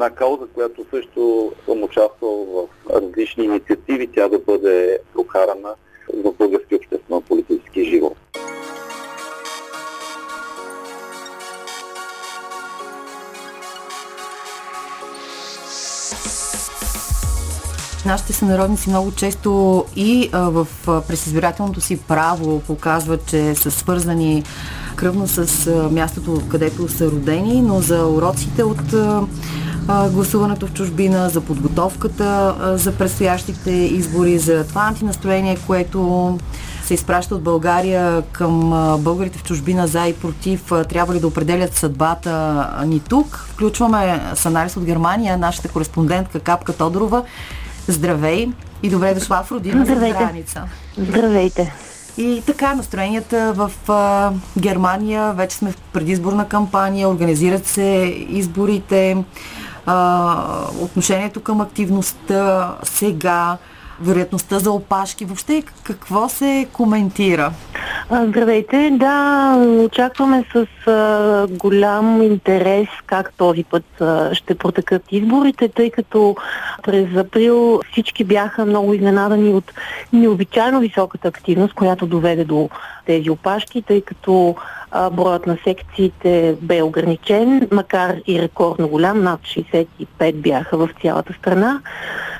една 0.00 0.14
кауза, 0.14 0.46
която 0.54 0.86
също 0.90 1.52
съм 1.64 1.82
участвал 1.82 2.46
в 2.46 2.90
различни 2.90 3.44
инициативи, 3.44 4.06
тя 4.06 4.28
да 4.28 4.38
бъде 4.38 4.98
прокарана 5.12 5.74
в 6.24 6.32
български 6.38 6.74
обществено-политически 6.74 7.84
живот. 7.84 8.16
Нашите 18.06 18.32
сънародници 18.32 18.88
много 18.88 19.12
често 19.12 19.84
и 19.96 20.30
в 20.32 20.66
а, 20.86 21.00
пресизбирателното 21.00 21.80
си 21.80 22.00
право 22.08 22.60
показват, 22.60 23.26
че 23.26 23.54
са 23.54 23.70
свързани 23.70 24.42
кръвно 24.96 25.26
с 25.26 25.66
а, 25.66 25.88
мястото, 25.90 26.42
където 26.50 26.88
са 26.88 27.06
родени, 27.06 27.62
но 27.62 27.80
за 27.80 28.06
уроците 28.06 28.64
от 28.64 28.94
а, 29.90 30.08
гласуването 30.08 30.66
в 30.66 30.72
чужбина, 30.72 31.28
за 31.28 31.40
подготовката 31.40 32.56
а, 32.60 32.76
за 32.76 32.92
предстоящите 32.92 33.70
избори, 33.70 34.38
за 34.38 34.66
това 34.68 34.82
антинастроение, 34.82 35.58
което 35.66 36.38
се 36.84 36.94
изпраща 36.94 37.34
от 37.34 37.42
България 37.42 38.22
към 38.32 38.70
българите 39.00 39.38
в 39.38 39.44
чужбина 39.44 39.86
за 39.86 40.06
и 40.06 40.14
против, 40.14 40.72
трябва 40.88 41.14
ли 41.14 41.20
да 41.20 41.26
определят 41.26 41.74
съдбата 41.74 42.66
ни 42.86 43.00
тук. 43.00 43.46
Включваме 43.52 44.20
с 44.34 44.46
анализ 44.46 44.76
от 44.76 44.84
Германия 44.84 45.38
нашата 45.38 45.68
кореспондентка 45.68 46.40
Капка 46.40 46.72
Тодорова. 46.72 47.22
Здравей 47.88 48.48
и 48.82 48.90
добре 48.90 49.14
дошла 49.14 49.42
в 49.42 49.52
родина 49.52 49.86
за 49.86 49.94
граница. 49.94 50.62
Здравейте. 50.98 51.74
И 52.18 52.42
така, 52.46 52.74
настроенията 52.74 53.52
в 53.52 53.72
а, 53.88 54.32
Германия, 54.58 55.32
вече 55.32 55.56
сме 55.56 55.72
в 55.72 55.76
предизборна 55.76 56.48
кампания, 56.48 57.08
организират 57.08 57.66
се 57.66 58.14
изборите, 58.28 59.16
а, 59.86 60.66
отношението 60.80 61.40
към 61.40 61.60
активността 61.60 62.74
сега, 62.82 63.58
вероятността 64.00 64.58
за 64.58 64.70
опашки. 64.70 65.24
Въобще 65.24 65.62
какво 65.82 66.28
се 66.28 66.68
коментира? 66.72 67.52
Здравейте, 68.10 68.90
да, 68.92 69.54
очакваме 69.84 70.44
с 70.52 70.86
а, 70.86 71.46
голям 71.50 72.22
интерес 72.22 72.88
как 73.06 73.32
този 73.36 73.64
път 73.64 74.00
а, 74.00 74.34
ще 74.34 74.54
протекат 74.54 75.02
изборите, 75.10 75.68
тъй 75.68 75.90
като 75.90 76.36
през 76.82 77.16
април 77.16 77.80
всички 77.92 78.24
бяха 78.24 78.66
много 78.66 78.94
изненадани 78.94 79.54
от 79.54 79.72
необичайно 80.12 80.80
високата 80.80 81.28
активност, 81.28 81.74
която 81.74 82.06
доведе 82.06 82.44
до 82.44 82.68
тези 83.06 83.30
опашки, 83.30 83.82
тъй 83.82 84.00
като 84.00 84.56
а, 84.90 85.10
броят 85.10 85.46
на 85.46 85.58
секциите 85.64 86.56
бе 86.62 86.82
ограничен, 86.82 87.68
макар 87.72 88.16
и 88.26 88.42
рекордно 88.42 88.88
голям, 88.88 89.22
над 89.22 89.40
65 89.40 90.34
бяха 90.34 90.76
в 90.76 90.90
цялата 91.02 91.32
страна. 91.32 91.80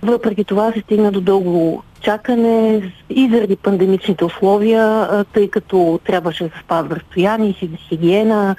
Въпреки 0.03 0.45
това 0.45 0.73
се 0.73 0.81
стигна 0.81 1.13
до 1.13 1.21
дълго 1.21 1.83
чакане 2.01 2.83
и 3.11 3.31
заради 3.33 3.57
пандемичните 3.57 4.25
условия, 4.25 5.09
тъй 5.33 5.49
като 5.49 6.01
трябваше 6.07 6.45
да 6.45 6.51
спазва 6.65 6.97
разстояние, 6.97 7.55
хигиена, 7.89 8.57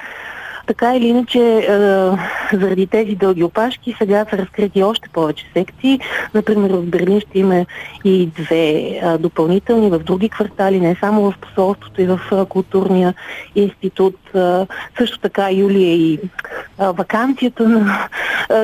така 0.68 0.96
или 0.96 1.08
иначе, 1.08 1.40
е, 1.40 1.66
заради 2.58 2.88
тези 2.88 3.16
дълги 3.16 3.44
опашки, 3.44 3.96
сега 3.98 4.26
са 4.30 4.38
разкрити 4.38 4.84
още 4.84 5.10
повече 5.10 5.46
секции. 5.54 6.00
Например, 6.34 6.70
в 6.70 6.82
Берлин 6.82 7.22
ще 7.22 7.40
има 7.40 7.66
и 8.04 8.26
две 8.26 8.70
е, 8.70 9.18
допълнителни 9.20 9.90
в 9.90 10.00
други 10.00 10.30
квартали, 10.30 10.80
не 10.80 10.96
само 11.00 11.22
в 11.22 11.34
посолството 11.42 12.02
и 12.02 12.06
в 12.06 12.20
е, 12.32 12.46
културния 12.46 13.14
институт. 13.56 14.16
Също 14.98 15.20
така 15.20 15.52
юли 15.52 15.84
е 15.84 15.96
и 15.96 16.20
вакансията 16.80 17.70
на 17.70 18.10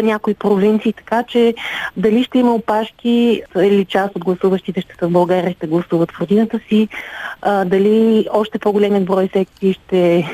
някои 0.04 0.34
провинции, 0.34 0.94
така 0.94 1.24
че 1.24 1.56
дали 1.98 2.24
ще 2.24 2.40
има 2.40 2.54
опашки 2.54 3.42
или 3.58 3.86
част 3.86 4.16
от 4.16 4.24
гласуващите 4.24 4.82
ще 4.82 4.96
са 5.00 5.08
в 5.08 5.12
България, 5.12 5.54
ще 5.54 5.68
гласуват 5.68 6.12
в 6.12 6.22
родината 6.22 6.60
си, 6.70 6.88
дали 7.66 8.28
още 8.32 8.60
по-големият 8.60 9.06
брой 9.06 9.30
секции 9.34 9.74
ще 9.74 10.26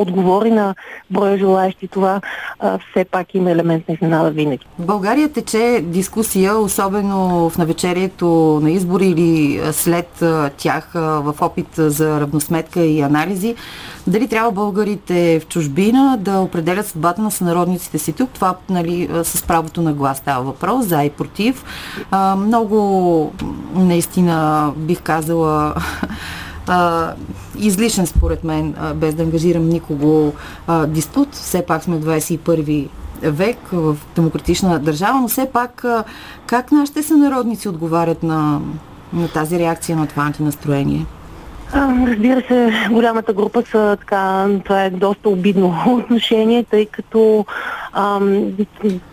отговори 0.00 0.50
на 0.50 0.74
броя 1.10 1.38
желаящи 1.38 1.88
това, 1.88 2.20
а, 2.58 2.78
все 2.90 3.04
пак 3.04 3.34
има 3.34 3.50
елемент 3.50 3.88
на 3.88 3.94
изненада 3.94 4.30
винаги. 4.30 4.66
В 4.78 4.86
България 4.86 5.28
тече 5.28 5.80
дискусия, 5.84 6.58
особено 6.58 7.50
в 7.50 7.58
навечерието 7.58 8.60
на 8.62 8.70
избори 8.70 9.06
или 9.06 9.60
след 9.72 10.24
тях 10.56 10.90
в 10.94 11.34
опит 11.40 11.68
за 11.76 12.20
равносметка 12.20 12.80
и 12.80 13.00
анализи, 13.00 13.54
дали 14.06 14.28
трябва 14.28 14.52
българите 14.52 15.40
в 15.40 15.46
чужбина 15.46 16.16
да 16.20 16.40
определят 16.40 16.86
съдбата 16.86 17.22
на 17.22 17.30
сънародниците 17.30 17.98
си 17.98 18.12
тук. 18.12 18.30
Това 18.30 18.54
нали, 18.70 19.08
с 19.22 19.42
правото 19.42 19.82
на 19.82 19.92
глас 19.92 20.18
става 20.18 20.44
въпрос, 20.44 20.86
за 20.86 21.04
и 21.04 21.10
против. 21.10 21.64
А, 22.10 22.36
много 22.36 23.32
наистина 23.74 24.72
бих 24.76 25.02
казала 25.02 25.74
а, 26.68 27.12
излишен 27.58 28.06
според 28.06 28.44
мен, 28.44 28.74
а, 28.80 28.94
без 28.94 29.14
да 29.14 29.22
ангажирам 29.22 29.68
никого 29.68 30.32
а, 30.66 30.86
диспут. 30.86 31.34
Все 31.34 31.62
пак 31.62 31.82
сме 31.82 31.96
в 31.96 32.04
21 32.04 32.88
век 33.22 33.58
в 33.72 33.96
демократична 34.16 34.78
държава, 34.78 35.20
но 35.20 35.28
все 35.28 35.46
пак 35.52 35.84
а, 35.84 36.04
как 36.46 36.72
нашите 36.72 37.02
сънародници 37.02 37.68
отговарят 37.68 38.22
на, 38.22 38.60
на 39.12 39.28
тази 39.28 39.58
реакция 39.58 39.96
на 39.96 40.06
това 40.06 40.22
антинастроение? 40.22 41.06
Разбира 42.06 42.42
се, 42.48 42.72
голямата 42.90 43.32
група 43.32 43.62
са 43.70 43.96
така, 44.00 44.48
това 44.64 44.84
е 44.84 44.90
доста 44.90 45.28
обидно 45.28 45.74
отношение, 45.86 46.64
тъй 46.64 46.86
като 46.86 47.46
ам, 47.92 48.52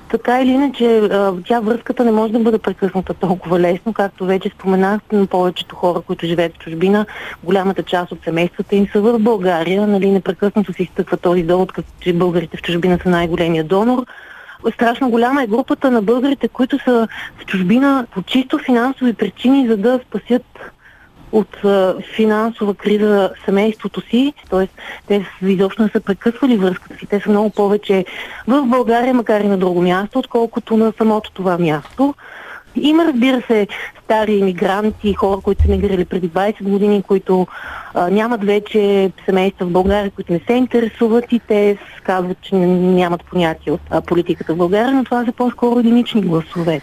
така 0.10 0.42
или 0.42 0.50
иначе, 0.50 1.10
тя 1.48 1.60
връзката 1.60 2.06
не 2.06 2.12
може 2.12 2.34
да 2.34 2.40
бъде 2.40 2.58
прекъсната 2.58 3.14
толкова 3.14 3.60
лесно, 3.60 3.94
както 3.94 4.26
вече 4.26 4.50
споменах, 4.50 5.02
на 5.12 5.26
повечето 5.26 5.76
хора, 5.76 6.02
които 6.02 6.26
живеят 6.26 6.54
в 6.54 6.60
чужбина, 6.60 7.06
голямата 7.44 7.84
част 7.84 8.12
от 8.12 8.24
семействата 8.24 8.76
им 8.76 8.88
са 8.88 9.02
в 9.02 9.20
България, 9.20 9.88
нали, 9.88 10.12
непрекъснато 10.12 10.74
се 10.74 10.84
изтъква 10.84 11.18
този 11.18 11.44
довод, 11.44 11.72
че 12.00 12.14
българите 12.14 12.58
в 12.58 12.62
чужбина 12.62 13.00
са 13.04 13.10
най-големия 13.10 13.64
донор. 13.64 14.06
Страшно 14.74 15.10
голяма 15.10 15.44
е 15.44 15.48
групата 15.48 15.92
на 15.92 16.02
българите, 16.02 16.48
които 16.48 16.80
са 16.80 17.08
в 17.38 17.46
чужбина 17.46 18.08
по 18.12 18.22
чисто 18.22 18.58
финансови 18.58 19.14
причини, 19.14 19.68
за 19.68 19.78
да 19.78 20.00
спасят 20.08 20.44
от 21.36 21.58
финансова 22.16 22.74
криза 22.74 23.32
семейството 23.46 24.02
си, 24.02 24.34
т.е. 24.50 24.68
те 25.08 25.26
изобщо 25.42 25.84
не 25.84 25.90
са 25.90 26.00
прекъсвали 26.00 26.58
връзката 26.58 26.98
си. 26.98 27.06
Те 27.06 27.20
са 27.20 27.30
много 27.30 27.50
повече 27.50 28.06
в 28.48 28.66
България, 28.66 29.14
макар 29.14 29.42
и 29.42 29.48
на 29.48 29.58
друго 29.58 29.82
място, 29.82 30.20
отколкото 30.20 30.78
на 30.78 30.94
самото 30.98 31.32
това 31.32 31.58
място. 31.58 32.14
Има, 32.76 33.06
разбира 33.06 33.42
се, 33.48 33.68
стари 34.04 34.34
иммигранти, 34.34 35.14
хора, 35.14 35.42
които 35.42 35.64
са 35.64 35.70
миграли 35.70 36.06
преди 36.06 36.30
20 36.30 36.64
години, 36.64 37.04
които 37.04 37.48
а, 37.94 38.10
нямат 38.10 38.44
вече 38.44 39.12
семейства 39.26 39.66
в 39.66 39.72
България, 39.72 40.12
които 40.12 40.34
не 40.34 40.40
се 40.48 40.54
интересуват 40.54 41.32
и 41.32 41.40
те 41.40 41.78
казват, 42.04 42.38
че 42.42 42.56
нямат 42.56 43.26
понятие 43.26 43.74
от 43.74 43.82
а, 43.90 44.02
политиката 44.02 44.54
в 44.54 44.58
България, 44.58 44.94
но 44.94 45.04
това 45.04 45.26
са 45.26 45.32
по-скоро 45.32 45.80
единични 45.80 46.22
гласове. 46.22 46.82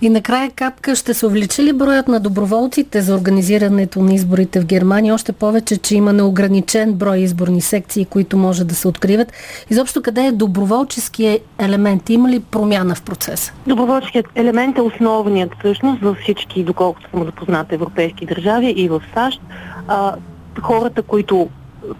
И 0.00 0.08
накрая 0.08 0.50
капка 0.50 0.96
ще 0.96 1.14
се 1.14 1.26
увеличи 1.26 1.62
ли 1.62 1.72
броят 1.72 2.08
на 2.08 2.20
доброволците 2.20 3.00
за 3.00 3.14
организирането 3.14 4.02
на 4.02 4.14
изборите 4.14 4.60
в 4.60 4.64
Германия? 4.64 5.14
Още 5.14 5.32
повече, 5.32 5.76
че 5.76 5.96
има 5.96 6.12
неограничен 6.12 6.92
брой 6.92 7.18
изборни 7.18 7.60
секции, 7.60 8.04
които 8.04 8.36
може 8.36 8.64
да 8.64 8.74
се 8.74 8.88
откриват. 8.88 9.32
Изобщо 9.70 10.02
къде 10.02 10.26
е 10.26 10.32
доброволческия 10.32 11.38
елемент? 11.58 12.10
Има 12.10 12.28
ли 12.28 12.40
промяна 12.40 12.94
в 12.94 13.02
процеса? 13.02 13.52
Доброволческият 13.66 14.26
елемент 14.34 14.78
е 14.78 14.80
основният 14.80 15.50
всъщност 15.58 16.02
във 16.02 16.16
всички, 16.16 16.64
доколкото 16.64 17.10
съм 17.10 17.24
запозната, 17.24 17.74
европейски 17.74 18.26
държави 18.26 18.74
и 18.76 18.88
в 18.88 19.02
САЩ. 19.14 19.40
А, 19.88 20.14
хората, 20.62 21.02
които 21.02 21.48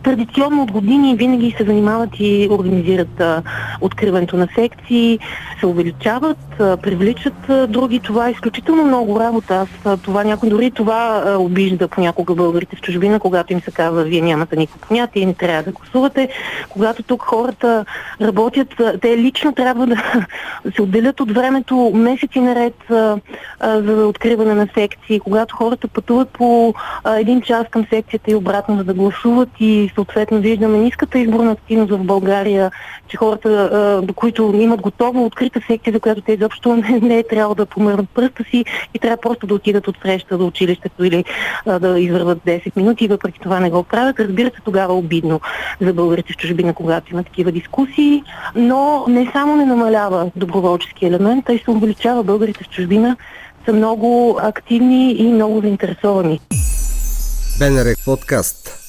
традиционно 0.03 0.63
от 0.63 0.73
години 0.73 1.17
винаги 1.17 1.55
се 1.59 1.65
занимават 1.65 2.11
и 2.19 2.49
организират 2.51 3.21
а, 3.21 3.43
откриването 3.81 4.37
на 4.37 4.49
секции, 4.55 5.19
се 5.61 5.67
увеличават, 5.67 6.61
а, 6.61 6.77
привличат 6.77 7.51
а, 7.51 7.67
други. 7.67 8.01
Това 8.01 8.29
е 8.29 8.31
изключително 8.31 8.85
много 8.85 9.21
работа. 9.21 9.55
Аз 9.55 9.69
а, 9.85 9.97
това 9.97 10.25
някой 10.25 10.49
дори 10.49 10.71
това 10.71 11.23
а, 11.27 11.39
обижда 11.39 11.89
понякога 11.89 12.35
българите 12.35 12.77
в 12.77 12.81
чужбина, 12.81 13.21
когато 13.21 13.53
им 13.53 13.61
се 13.61 13.71
казва, 13.71 14.05
вие 14.05 14.21
нямате 14.21 14.57
никакво 14.57 14.89
понятие 14.89 15.27
не 15.27 15.35
трябва 15.35 15.63
да 15.63 15.73
гласувате. 15.73 16.29
Когато 16.69 17.03
тук 17.03 17.23
хората 17.23 17.85
работят, 18.21 18.81
а, 18.81 18.99
те 18.99 19.19
лично 19.19 19.53
трябва 19.53 19.87
да 19.87 19.97
се 20.75 20.83
отделят 20.83 21.21
от 21.21 21.31
времето 21.31 21.93
месеци 21.95 22.41
наред 22.41 22.91
а, 22.91 23.17
а, 23.61 23.83
за 23.83 24.07
откриване 24.07 24.55
на 24.55 24.69
секции. 24.75 25.21
Когато 25.21 25.57
хората 25.57 25.89
пътуват 25.89 26.29
по 26.29 26.75
а, 27.05 27.17
един 27.17 27.43
час 27.43 27.67
към 27.71 27.87
секцията 27.91 28.31
и 28.31 28.35
обратно 28.35 28.77
за 28.77 28.85
да 28.85 28.95
гласуват 28.95 29.49
и 29.61 29.74
съответно 29.95 30.41
виждаме 30.41 30.79
ниската 30.79 31.19
изборна 31.19 31.53
активност 31.53 31.93
в 31.93 31.99
България, 31.99 32.71
че 33.09 33.17
хората, 33.17 34.01
до 34.05 34.15
които 34.15 34.53
имат 34.55 34.81
готова 34.81 35.21
открита 35.21 35.61
секция, 35.67 35.93
за 35.93 36.01
която 36.01 36.21
те 36.21 36.33
изобщо 36.33 36.77
не, 36.77 37.01
не 37.01 37.19
е 37.19 37.23
трябвало 37.23 37.55
да 37.55 37.67
помърнат 37.67 38.11
пръста 38.15 38.45
си 38.51 38.65
и 38.95 38.99
трябва 38.99 39.17
просто 39.17 39.47
да 39.47 39.55
отидат 39.55 39.89
от 39.89 39.97
среща 40.03 40.39
до 40.39 40.47
училището 40.47 41.05
или 41.05 41.25
а, 41.67 41.79
да 41.79 42.01
извърват 42.01 42.39
10 42.39 42.77
минути 42.77 43.05
и 43.05 43.09
въпреки 43.09 43.41
това 43.41 43.61
не 43.61 43.71
го 43.71 43.83
правят. 43.83 44.21
Разбира 44.21 44.47
се, 44.47 44.61
тогава 44.65 44.93
е 44.93 44.97
обидно 44.97 45.41
за 45.81 45.93
българите 45.93 46.33
в 46.33 46.37
чужбина, 46.37 46.75
когато 46.75 47.13
има 47.13 47.25
такива 47.25 47.53
дискусии, 47.53 48.23
но 48.55 49.05
не 49.09 49.31
само 49.33 49.57
не 49.57 49.65
намалява 49.65 50.31
доброволчески 50.37 51.07
елемент, 51.07 51.49
а 51.49 51.53
и 51.53 51.59
се 51.59 51.71
увеличава 51.71 52.23
българите 52.23 52.65
в 52.65 52.69
чужбина 52.69 53.17
са 53.67 53.73
много 53.73 54.39
активни 54.43 55.13
и 55.13 55.33
много 55.33 55.61
заинтересовани. 55.61 56.41
Бенерек 57.59 57.99
подкаст 58.05 58.84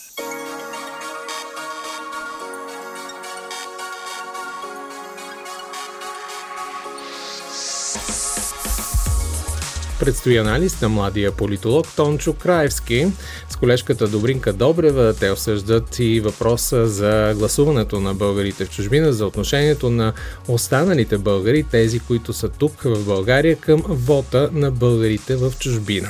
Предстои 10.05 10.37
анализ 10.37 10.81
на 10.81 10.89
младия 10.89 11.31
политолог 11.31 11.87
Тончо 11.95 12.33
Краевски. 12.33 13.07
С 13.49 13.55
колежката 13.55 14.07
Добринка 14.07 14.53
Добрева 14.53 15.13
те 15.13 15.31
обсъждат 15.31 15.99
и 15.99 16.19
въпроса 16.19 16.87
за 16.87 17.33
гласуването 17.37 17.99
на 17.99 18.13
българите 18.13 18.65
в 18.65 18.69
чужбина, 18.69 19.13
за 19.13 19.27
отношението 19.27 19.89
на 19.89 20.13
останалите 20.47 21.17
българи, 21.17 21.63
тези, 21.63 21.99
които 21.99 22.33
са 22.33 22.49
тук 22.49 22.81
в 22.81 23.05
България, 23.05 23.55
към 23.55 23.83
вота 23.87 24.49
на 24.53 24.71
българите 24.71 25.35
в 25.35 25.53
чужбина. 25.59 26.09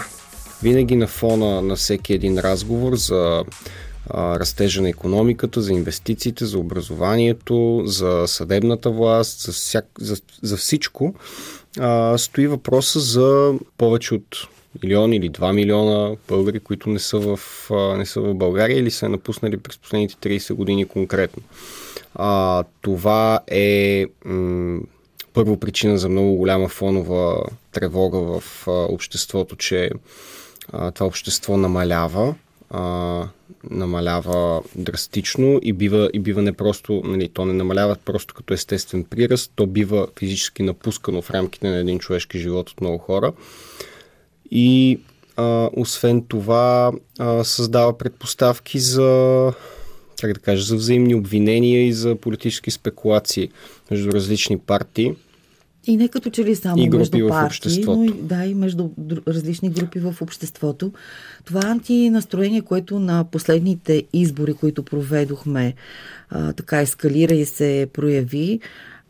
Винаги 0.63 0.95
на 0.95 1.07
фона 1.07 1.61
на 1.61 1.75
всеки 1.75 2.13
един 2.13 2.39
разговор 2.39 2.95
за 2.95 3.43
растежа 4.13 4.81
на 4.81 4.89
економиката, 4.89 5.61
за 5.61 5.73
инвестициите, 5.73 6.45
за 6.45 6.59
образованието, 6.59 7.83
за 7.85 8.23
съдебната 8.27 8.89
власт, 8.89 9.39
за, 9.39 9.51
всяк, 9.51 9.85
за, 9.99 10.17
за 10.41 10.57
всичко, 10.57 11.15
а, 11.79 12.17
стои 12.17 12.47
въпроса 12.47 12.99
за 12.99 13.53
повече 13.77 14.13
от 14.13 14.47
милион 14.83 15.13
или 15.13 15.31
2 15.31 15.53
милиона 15.53 16.15
българи, 16.27 16.59
които 16.59 16.89
не 16.89 16.99
са, 16.99 17.19
в, 17.19 17.39
а, 17.71 17.97
не 17.97 18.05
са 18.05 18.21
в 18.21 18.33
България 18.33 18.79
или 18.79 18.91
са 18.91 19.09
напуснали 19.09 19.57
през 19.57 19.77
последните 19.77 20.15
30 20.39 20.53
години 20.53 20.87
конкретно. 20.87 21.43
А, 22.15 22.63
това 22.81 23.39
е 23.47 24.05
м- 24.25 24.79
първо 25.33 25.59
причина 25.59 25.97
за 25.97 26.09
много 26.09 26.35
голяма 26.35 26.67
фонова 26.69 27.43
тревога 27.71 28.19
в 28.19 28.67
а, 28.67 28.71
обществото, 28.71 29.55
че 29.55 29.89
а, 30.71 30.91
това 30.91 31.07
общество 31.07 31.57
намалява. 31.57 32.35
А, 32.69 33.27
намалява 33.69 34.61
драстично 34.75 35.59
и 35.63 35.73
бива, 35.73 36.09
и 36.13 36.19
бива 36.19 36.41
не 36.41 36.53
просто, 36.53 37.01
нали, 37.05 37.29
то 37.29 37.45
не 37.45 37.53
намалява 37.53 37.95
просто 38.05 38.33
като 38.33 38.53
естествен 38.53 39.03
приръст, 39.03 39.51
то 39.55 39.67
бива 39.67 40.07
физически 40.19 40.63
напускано 40.63 41.21
в 41.21 41.31
рамките 41.31 41.69
на 41.69 41.77
един 41.77 41.99
човешки 41.99 42.39
живот 42.39 42.69
от 42.69 42.81
много 42.81 42.97
хора. 42.97 43.33
И 44.51 44.99
а, 45.35 45.69
освен 45.73 46.25
това 46.27 46.91
а, 47.19 47.43
създава 47.43 47.97
предпоставки 47.97 48.79
за 48.79 49.53
как 50.21 50.33
да 50.33 50.39
кажа, 50.39 50.63
за 50.63 50.75
взаимни 50.75 51.15
обвинения 51.15 51.87
и 51.87 51.93
за 51.93 52.15
политически 52.15 52.71
спекулации 52.71 53.49
между 53.91 54.11
различни 54.11 54.59
партии. 54.59 55.15
И 55.87 55.97
не 55.97 56.07
като 56.07 56.29
че 56.29 56.43
ли 56.43 56.55
само 56.55 56.81
и 56.81 56.89
между 56.89 57.27
партии, 57.27 57.83
но 57.87 58.03
и, 58.03 58.13
да, 58.13 58.45
и 58.45 58.53
между 58.53 58.89
различни 59.27 59.69
групи 59.69 59.99
в 59.99 60.15
обществото. 60.21 60.91
Това 61.45 61.61
антинастроение, 61.63 62.61
което 62.61 62.99
на 62.99 63.23
последните 63.23 64.03
избори, 64.13 64.53
които 64.53 64.83
проведохме, 64.83 65.73
а, 66.29 66.53
така 66.53 66.81
ескалира 66.81 67.33
и 67.33 67.45
се 67.45 67.87
прояви, 67.93 68.59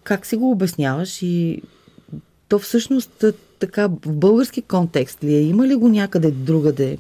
как 0.03 0.25
си 0.25 0.35
го 0.35 0.51
обясняваш 0.51 1.21
и 1.21 1.61
то 2.49 2.59
всъщност 2.59 3.25
така 3.59 3.88
в 3.88 4.15
български 4.15 4.61
контекст 4.61 5.23
ли 5.23 5.33
е? 5.33 5.41
Има 5.41 5.67
ли 5.67 5.75
го 5.75 5.89
някъде 5.89 6.31
другаде 6.31 6.97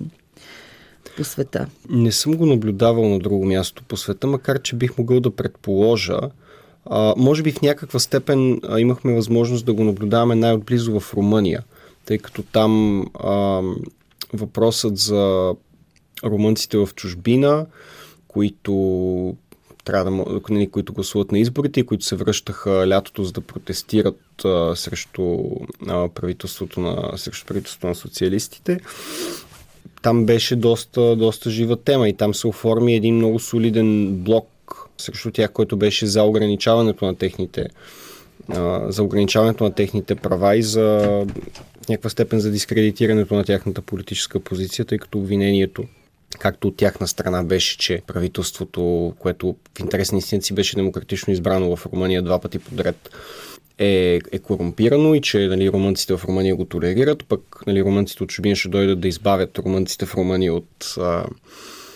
по 1.17 1.23
света? 1.23 1.67
Не 1.89 2.11
съм 2.11 2.35
го 2.35 2.45
наблюдавал 2.45 3.09
на 3.09 3.19
друго 3.19 3.45
място 3.45 3.83
по 3.83 3.97
света, 3.97 4.27
макар 4.27 4.61
че 4.61 4.75
бих 4.75 4.97
могъл 4.97 5.19
да 5.19 5.31
предположа, 5.31 6.19
а, 6.85 7.13
може 7.17 7.43
би 7.43 7.51
в 7.51 7.61
някаква 7.61 7.99
степен 7.99 8.61
а, 8.63 8.79
имахме 8.79 9.15
възможност 9.15 9.65
да 9.65 9.73
го 9.73 9.83
наблюдаваме 9.83 10.35
най-отблизо 10.35 10.99
в 10.99 11.13
Румъния, 11.13 11.63
тъй 12.05 12.17
като 12.17 12.43
там 12.43 13.01
а, 13.13 13.61
въпросът 14.33 14.97
за 14.97 15.53
румънците 16.23 16.77
в 16.77 16.89
чужбина, 16.95 17.65
които 18.27 19.35
трябва 19.85 20.11
да, 20.11 20.41
нали, 20.49 20.71
които 20.71 20.93
гласуват 20.93 21.31
на 21.31 21.39
изборите 21.39 21.79
и 21.79 21.85
които 21.85 22.05
се 22.05 22.15
връщаха 22.15 22.87
лятото 22.87 23.23
за 23.23 23.31
да 23.31 23.41
протестират 23.41 24.45
а, 24.45 24.75
срещу 24.75 25.37
а, 25.87 26.09
правителството 26.09 26.79
на 26.79 27.17
срещу 27.17 27.45
правителството 27.45 27.87
на 27.87 27.95
социалистите. 27.95 28.79
Там 30.01 30.25
беше 30.25 30.55
доста, 30.55 31.15
доста 31.15 31.49
жива 31.49 31.77
тема 31.77 32.09
и 32.09 32.13
там 32.13 32.33
се 32.33 32.47
оформи 32.47 32.95
един 32.95 33.15
много 33.15 33.39
солиден 33.39 34.17
блок 34.17 34.47
срещу 34.97 35.31
тях, 35.31 35.51
който 35.51 35.77
беше 35.77 36.05
за 36.05 36.23
ограничаването 36.23 37.05
на 37.05 37.15
техните 37.15 37.67
за 38.87 39.03
ограничаването 39.03 39.63
на 39.63 39.71
техните 39.71 40.15
права 40.15 40.55
и 40.55 40.63
за 40.63 40.81
в 41.85 41.89
някаква 41.89 42.09
степен 42.09 42.39
за 42.39 42.51
дискредитирането 42.51 43.35
на 43.35 43.43
тяхната 43.43 43.81
политическа 43.81 44.39
позиция, 44.39 44.85
тъй 44.85 44.97
като 44.97 45.17
обвинението 45.17 45.83
както 46.39 46.67
от 46.67 46.77
тяхна 46.77 47.07
страна 47.07 47.43
беше, 47.43 47.77
че 47.77 48.01
правителството, 48.07 49.13
което 49.19 49.55
в 49.77 49.79
интерес 49.79 50.11
на 50.11 50.17
истината 50.17 50.45
си 50.45 50.53
беше 50.53 50.75
демократично 50.75 51.33
избрано 51.33 51.75
в 51.75 51.85
Румъния 51.85 52.21
два 52.21 52.39
пъти 52.39 52.59
подред, 52.59 53.09
е, 53.77 54.19
е 54.31 54.39
корумпирано 54.39 55.15
и 55.15 55.21
че 55.21 55.47
нали, 55.47 55.71
румънците 55.71 56.17
в 56.17 56.25
Румъния 56.27 56.55
го 56.55 56.65
толерират, 56.65 57.25
пък 57.27 57.63
нали, 57.67 57.83
румънците 57.83 58.23
от 58.23 58.29
чужбина 58.29 58.55
ще 58.55 58.69
дойдат 58.69 58.99
да 58.99 59.07
избавят 59.07 59.59
румънците 59.59 60.05
в 60.05 60.15
Румъния 60.15 60.53
от 60.53 60.95
а, 60.97 61.25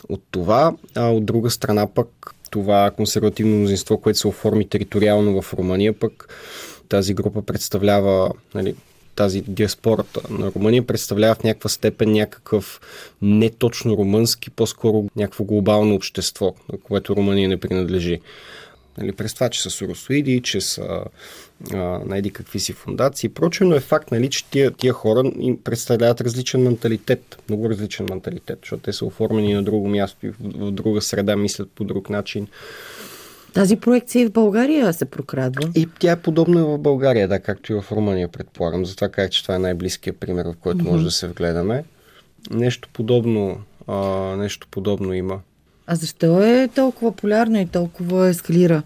от 0.10 0.22
това, 0.32 0.76
а 0.96 1.10
от 1.10 1.26
друга 1.26 1.50
страна 1.50 1.88
пък 1.88 2.36
това 2.50 2.92
консервативно 2.92 3.56
мнозинство, 3.56 3.98
което 3.98 4.20
се 4.20 4.28
оформи 4.28 4.70
териториално 4.70 5.42
в 5.42 5.54
Румъния, 5.54 5.94
пък 5.94 6.34
тази 6.90 7.14
група 7.14 7.42
представлява 7.42 8.32
нали, 8.56 8.76
тази 9.16 9.42
диаспората 9.42 10.22
на 10.30 10.52
Румъния 10.56 10.88
представлява 10.88 11.36
в 11.36 11.44
някаква 11.44 11.70
степен 11.70 12.12
някакъв 12.12 12.82
не 13.22 13.50
точно 13.50 13.98
румънски, 13.98 14.50
по-скоро 14.50 15.06
някакво 15.16 15.44
глобално 15.44 15.96
общество, 15.96 16.54
на 16.72 16.78
което 16.78 17.16
Румъния 17.16 17.50
не 17.50 17.58
принадлежи. 17.58 18.20
Нали, 19.00 19.12
през 19.12 19.34
това, 19.34 19.50
че 19.50 19.62
са 19.62 19.70
суросоиди, 19.70 20.42
че 20.42 20.62
са 20.62 21.04
найди 22.06 22.32
какви 22.32 22.60
си 22.60 22.74
фундации. 22.74 23.30
Прочим, 23.30 23.68
но 23.68 23.76
е 23.76 23.80
факт, 23.80 24.12
нали, 24.12 24.30
че 24.30 24.46
тия, 24.46 24.72
тия 24.72 24.94
хора 24.94 25.32
им 25.40 25.58
представляват 25.64 26.22
различен 26.22 26.62
менталитет, 26.62 27.42
много 27.50 27.70
различен 27.70 28.08
менталитет, 28.10 28.60
защото 28.62 28.84
те 28.84 28.94
са 28.94 29.06
оформени 29.06 29.54
на 29.54 29.64
друго 29.64 29.88
място 29.88 30.26
и 30.26 30.30
в, 30.30 30.36
в 30.40 30.72
друга 30.72 31.02
среда, 31.02 31.36
мислят 31.36 31.72
по 31.72 31.84
друг 31.84 32.10
начин. 32.10 32.48
Тази 33.54 33.76
проекция 33.76 34.22
и 34.22 34.26
в 34.26 34.32
България 34.32 34.94
се 34.94 35.06
прокрадва. 35.06 35.70
И 35.76 35.88
тя 36.00 36.12
е 36.12 36.22
подобна 36.22 36.66
в 36.66 36.78
България, 36.78 37.28
да, 37.28 37.40
както 37.40 37.74
и 37.74 37.82
в 37.82 37.92
Румъния, 37.92 38.28
предполагам. 38.28 38.86
Затова 38.86 39.10
казах, 39.10 39.30
че 39.30 39.42
това 39.44 39.56
е 39.56 39.60
най-близкият 39.60 40.18
пример, 40.18 40.46
в 40.46 40.54
който 40.60 40.80
mm-hmm. 40.80 40.92
може 40.92 41.04
да 41.04 41.12
се 41.12 41.28
вгледаме. 41.28 41.84
Нещо 42.52 42.90
подобно, 42.94 43.62
а, 43.88 43.98
нещо 44.38 44.68
подобно 44.72 45.14
има. 45.14 45.40
А 45.92 45.96
защо 45.96 46.44
е 46.44 46.70
толкова 46.76 47.12
полярно 47.12 47.62
и 47.62 47.66
толкова 47.66 48.28
ескалира? 48.28 48.84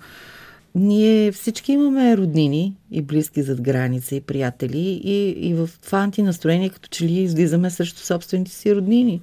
Ние 0.75 1.31
всички 1.31 1.71
имаме 1.71 2.17
роднини 2.17 2.73
и 2.91 3.01
близки 3.01 3.43
зад 3.43 3.61
граница 3.61 4.15
и 4.15 4.21
приятели 4.21 5.01
и, 5.03 5.29
и 5.29 5.53
в 5.53 5.69
това 5.85 5.99
антинастроение 5.99 6.69
като 6.69 6.89
че 6.89 7.05
ли 7.05 7.19
излизаме 7.19 7.69
срещу 7.69 7.99
собствените 7.99 8.51
си 8.51 8.75
роднини. 8.75 9.21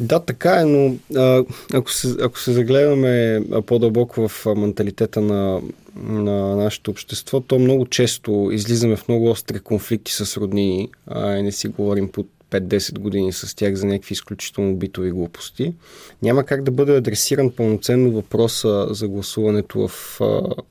Да, 0.00 0.20
така 0.20 0.60
е, 0.60 0.64
но 0.64 0.96
а, 1.16 1.44
ако, 1.74 1.92
се, 1.92 2.16
ако 2.22 2.38
се 2.38 2.52
загледаме 2.52 3.42
по-дълбоко 3.66 4.28
в 4.28 4.46
менталитета 4.56 5.20
на, 5.20 5.60
на 5.96 6.56
нашето 6.56 6.90
общество, 6.90 7.40
то 7.40 7.58
много 7.58 7.86
често 7.86 8.48
излизаме 8.52 8.96
в 8.96 9.08
много 9.08 9.30
остри 9.30 9.60
конфликти 9.60 10.12
с 10.12 10.36
роднини 10.36 10.88
а, 11.06 11.36
и 11.36 11.42
не 11.42 11.52
си 11.52 11.68
говорим 11.68 12.08
под 12.08 12.26
5-10 12.50 12.98
години 12.98 13.32
с 13.32 13.56
тях 13.56 13.74
за 13.74 13.86
някакви 13.86 14.12
изключително 14.12 14.76
битови 14.76 15.10
глупости. 15.10 15.74
Няма 16.22 16.44
как 16.44 16.62
да 16.62 16.70
бъде 16.70 16.96
адресиран 16.96 17.50
пълноценно 17.50 18.12
въпроса 18.12 18.86
за 18.90 19.08
гласуването 19.08 19.88
в, 19.88 20.20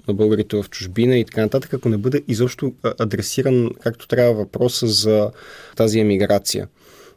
на 0.08 0.14
българите 0.14 0.58
в 0.58 0.70
чужбина 0.70 1.18
и 1.18 1.26
така 1.26 1.42
нататък, 1.42 1.74
ако 1.74 1.90
не 1.90 1.98
бъде 1.98 2.24
изобщо 2.28 2.74
адресиран 3.00 3.70
както 3.80 4.08
трябва 4.08 4.34
въпроса 4.34 4.88
за 4.88 5.32
тази 5.76 6.00
емиграция. 6.00 6.68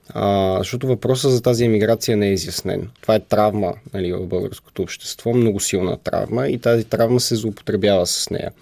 А, 0.09 0.59
защото 0.59 0.87
въпросът 0.87 1.33
за 1.33 1.43
тази 1.43 1.65
емиграция 1.65 2.17
не 2.17 2.29
е 2.29 2.33
изяснен. 2.33 2.91
Това 3.01 3.15
е 3.15 3.21
травма 3.21 3.75
нали, 3.95 4.13
в 4.13 4.27
българското 4.27 4.83
общество, 4.83 5.33
много 5.33 5.61
силна 5.61 5.97
травма 5.97 6.49
и 6.49 6.59
тази 6.59 6.85
травма 6.85 7.21
се 7.21 7.37
злоупотребява 7.37 8.07
с 8.07 8.31
нея. 8.31 8.53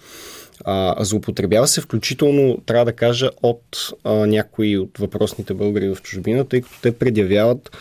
А, 0.65 1.03
злоупотребява 1.03 1.67
се 1.67 1.81
включително, 1.81 2.57
трябва 2.65 2.85
да 2.85 2.93
кажа, 2.93 3.29
от 3.43 3.93
а, 4.03 4.13
някои 4.13 4.77
от 4.77 4.97
въпросните 4.97 5.53
българи 5.53 5.95
в 5.95 6.01
чужбина, 6.01 6.45
тъй 6.45 6.61
като 6.61 6.81
те 6.81 6.91
предявяват 6.91 7.77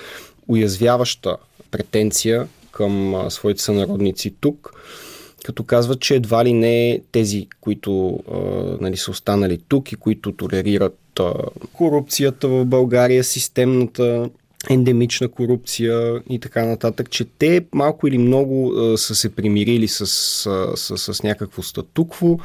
уязвяваща 0.49 1.37
претенция 1.71 2.47
към 2.73 3.15
а, 3.15 3.31
своите 3.31 3.63
сънародници 3.63 4.35
тук, 4.41 4.75
като 5.45 5.65
казват, 5.65 6.01
че 6.01 6.15
едва 6.15 6.45
ли 6.45 6.53
не 6.53 7.01
тези, 7.13 7.49
които 7.61 8.21
а, 8.33 8.37
нали, 8.81 8.97
са 8.97 9.11
останали 9.11 9.61
тук 9.69 9.93
и 9.93 9.97
които 9.97 10.33
толерират 10.33 10.99
а, 11.21 11.35
корупцията 11.73 12.49
в 12.49 12.65
България, 12.65 13.25
системната 13.25 14.31
ендемична 14.69 15.29
корупция 15.29 16.23
и 16.31 16.39
така 16.39 16.65
нататък, 16.65 17.11
че 17.11 17.25
те 17.25 17.67
малко 17.75 18.07
или 18.07 18.19
много 18.19 18.73
а, 18.73 18.99
са 18.99 19.15
се 19.15 19.35
примирили 19.35 19.89
с, 19.89 20.07
с, 20.07 20.77
с, 20.77 21.15
с 21.15 21.23
някакво 21.23 21.63
статукво, 21.63 22.39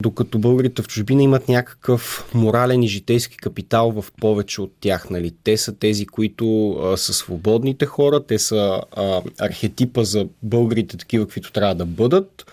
докато 0.00 0.38
българите 0.38 0.82
в 0.82 0.88
чужбина 0.88 1.22
имат 1.22 1.48
някакъв 1.48 2.30
морален 2.34 2.82
и 2.82 2.88
житейски 2.88 3.36
капитал 3.36 3.90
в 3.90 4.04
повече 4.20 4.60
от 4.60 4.72
тях. 4.80 5.10
Нали? 5.10 5.32
Те 5.44 5.56
са 5.56 5.72
тези, 5.72 6.06
които 6.06 6.70
а, 6.70 6.96
са 6.96 7.12
свободните 7.12 7.86
хора, 7.86 8.26
те 8.26 8.38
са 8.38 8.80
а, 8.96 9.22
архетипа 9.38 10.04
за 10.04 10.26
българите 10.42 10.96
такива, 10.96 11.24
каквито 11.24 11.52
трябва 11.52 11.74
да 11.74 11.86
бъдат, 11.86 12.46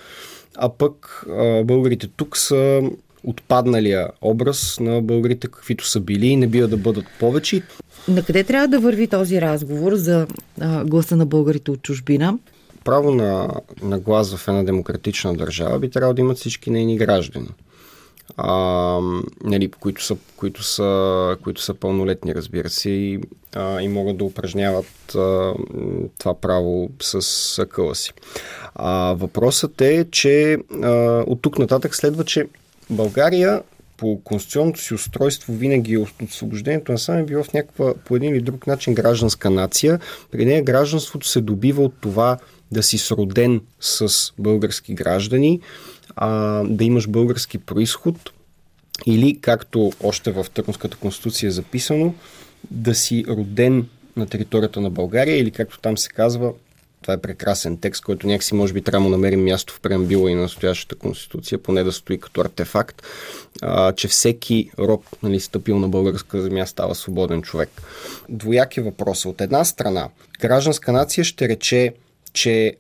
а 0.55 0.69
пък 0.69 1.25
а, 1.29 1.63
българите 1.63 2.07
тук 2.07 2.37
са 2.37 2.81
отпадналия 3.27 4.07
образ 4.21 4.79
на 4.79 5.01
българите, 5.01 5.47
каквито 5.47 5.87
са 5.87 5.99
били 5.99 6.27
и 6.27 6.35
не 6.35 6.47
бива 6.47 6.67
да 6.67 6.77
бъдат 6.77 7.05
повече. 7.19 7.61
На 8.07 8.23
къде 8.23 8.43
трябва 8.43 8.67
да 8.67 8.79
върви 8.79 9.07
този 9.07 9.41
разговор 9.41 9.95
за 9.95 10.27
а, 10.61 10.85
гласа 10.85 11.15
на 11.15 11.25
българите 11.25 11.71
от 11.71 11.81
чужбина? 11.81 12.37
Право 12.83 13.11
на, 13.11 13.49
на 13.81 13.99
глас 13.99 14.35
в 14.35 14.47
една 14.47 14.63
демократична 14.63 15.33
държава 15.33 15.79
би 15.79 15.89
трябвало 15.89 16.13
да 16.13 16.21
имат 16.21 16.37
всички 16.37 16.69
нейни 16.69 16.97
граждани. 16.97 17.49
А, 18.37 18.99
нали, 19.43 19.71
които, 19.71 20.03
са, 20.03 20.17
които, 20.35 20.63
са, 20.63 21.37
които 21.43 21.61
са 21.61 21.73
пълнолетни, 21.73 22.35
разбира 22.35 22.69
се, 22.69 22.89
и, 22.89 23.19
а, 23.55 23.81
и 23.81 23.87
могат 23.87 24.17
да 24.17 24.23
упражняват 24.23 25.15
а, 25.15 25.53
това 26.19 26.33
право 26.33 26.89
с 27.01 27.59
акъла 27.59 27.95
си. 27.95 28.13
А, 28.75 29.13
въпросът 29.13 29.81
е, 29.81 30.05
че 30.11 30.57
а, 30.83 31.23
от 31.27 31.41
тук 31.41 31.59
нататък 31.59 31.95
следва, 31.95 32.23
че 32.23 32.47
България 32.89 33.61
по 33.97 34.21
конституционното 34.23 34.81
си 34.81 34.93
устройство 34.93 35.53
винаги 35.53 35.97
от 35.97 36.09
освобождението 36.23 36.91
на 36.91 36.97
сам 36.97 37.17
е 37.17 37.23
било 37.23 37.43
в 37.43 37.53
някаква 37.53 37.93
по 37.93 38.15
един 38.15 38.35
или 38.35 38.41
друг 38.41 38.67
начин 38.67 38.93
гражданска 38.93 39.49
нация. 39.49 39.99
При 40.31 40.45
нея 40.45 40.63
гражданството 40.63 41.27
се 41.27 41.41
добива 41.41 41.83
от 41.83 41.93
това 42.01 42.37
да 42.71 42.83
си 42.83 42.97
сроден 42.97 43.61
с 43.79 44.31
български 44.39 44.93
граждани, 44.93 45.61
а, 46.15 46.63
да 46.63 46.83
имаш 46.83 47.07
български 47.07 47.57
происход 47.57 48.15
или, 49.05 49.39
както 49.41 49.91
още 50.03 50.31
в 50.31 50.45
Търновската 50.53 50.97
конституция 50.97 51.47
е 51.47 51.51
записано, 51.51 52.13
да 52.71 52.95
си 52.95 53.25
роден 53.27 53.87
на 54.15 54.27
територията 54.27 54.81
на 54.81 54.89
България 54.89 55.37
или, 55.37 55.51
както 55.51 55.79
там 55.79 55.97
се 55.97 56.09
казва, 56.09 56.53
това 57.01 57.13
е 57.13 57.21
прекрасен 57.21 57.77
текст, 57.77 58.03
който 58.03 58.27
някакси 58.27 58.55
може 58.55 58.73
би 58.73 58.81
трябва 58.81 59.09
да 59.09 59.11
намерим 59.11 59.43
място 59.43 59.73
в 59.73 59.79
преамбила 59.79 60.31
и 60.31 60.35
на 60.35 60.41
настоящата 60.41 60.95
конституция, 60.95 61.57
поне 61.57 61.83
да 61.83 61.91
стои 61.91 62.19
като 62.19 62.41
артефакт, 62.41 63.03
а, 63.61 63.93
че 63.93 64.07
всеки 64.07 64.71
роб, 64.79 65.05
нали, 65.23 65.39
стъпил 65.39 65.79
на 65.79 65.87
българска 65.87 66.41
земя, 66.41 66.65
става 66.65 66.95
свободен 66.95 67.41
човек. 67.41 67.69
Двояки 68.29 68.81
въпроса. 68.81 69.29
От 69.29 69.41
една 69.41 69.65
страна, 69.65 70.09
гражданска 70.41 70.91
нация 70.91 71.23
ще 71.23 71.49
рече, 71.49 71.93
че 72.33 72.75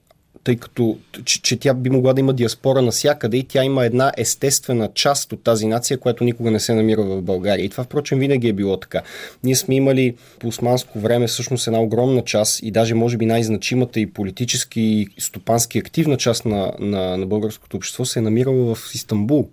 тъй 0.47 0.55
като 0.55 0.97
че, 1.25 1.41
че 1.41 1.59
тя 1.59 1.73
би 1.73 1.89
могла 1.89 2.13
да 2.13 2.19
има 2.19 2.33
диаспора 2.33 2.81
навсякъде 2.81 3.37
и 3.37 3.43
тя 3.43 3.63
има 3.63 3.85
една 3.85 4.11
естествена 4.17 4.89
част 4.93 5.33
от 5.33 5.43
тази 5.43 5.67
нация, 5.67 5.97
която 5.97 6.23
никога 6.23 6.51
не 6.51 6.59
се 6.59 6.73
намира 6.73 7.03
в 7.03 7.21
България. 7.21 7.65
И 7.65 7.69
това, 7.69 7.83
впрочем, 7.83 8.19
винаги 8.19 8.47
е 8.47 8.53
било 8.53 8.77
така. 8.77 9.01
Ние 9.43 9.55
сме 9.55 9.75
имали 9.75 10.15
по 10.39 10.47
османско 10.47 10.99
време 10.99 11.27
всъщност 11.27 11.67
една 11.67 11.79
огромна 11.79 12.21
част 12.21 12.63
и 12.63 12.71
даже 12.71 12.93
може 12.93 13.17
би 13.17 13.25
най-значимата 13.25 13.99
и 13.99 14.11
политически 14.13 14.81
и 14.81 15.07
стопански 15.21 15.77
активна 15.77 16.17
част 16.17 16.45
на, 16.45 16.71
на, 16.79 17.17
на 17.17 17.25
българското 17.25 17.77
общество 17.77 18.05
се 18.05 18.19
е 18.19 18.21
намирала 18.21 18.75
в 18.75 18.93
Истанбул. 18.93 19.49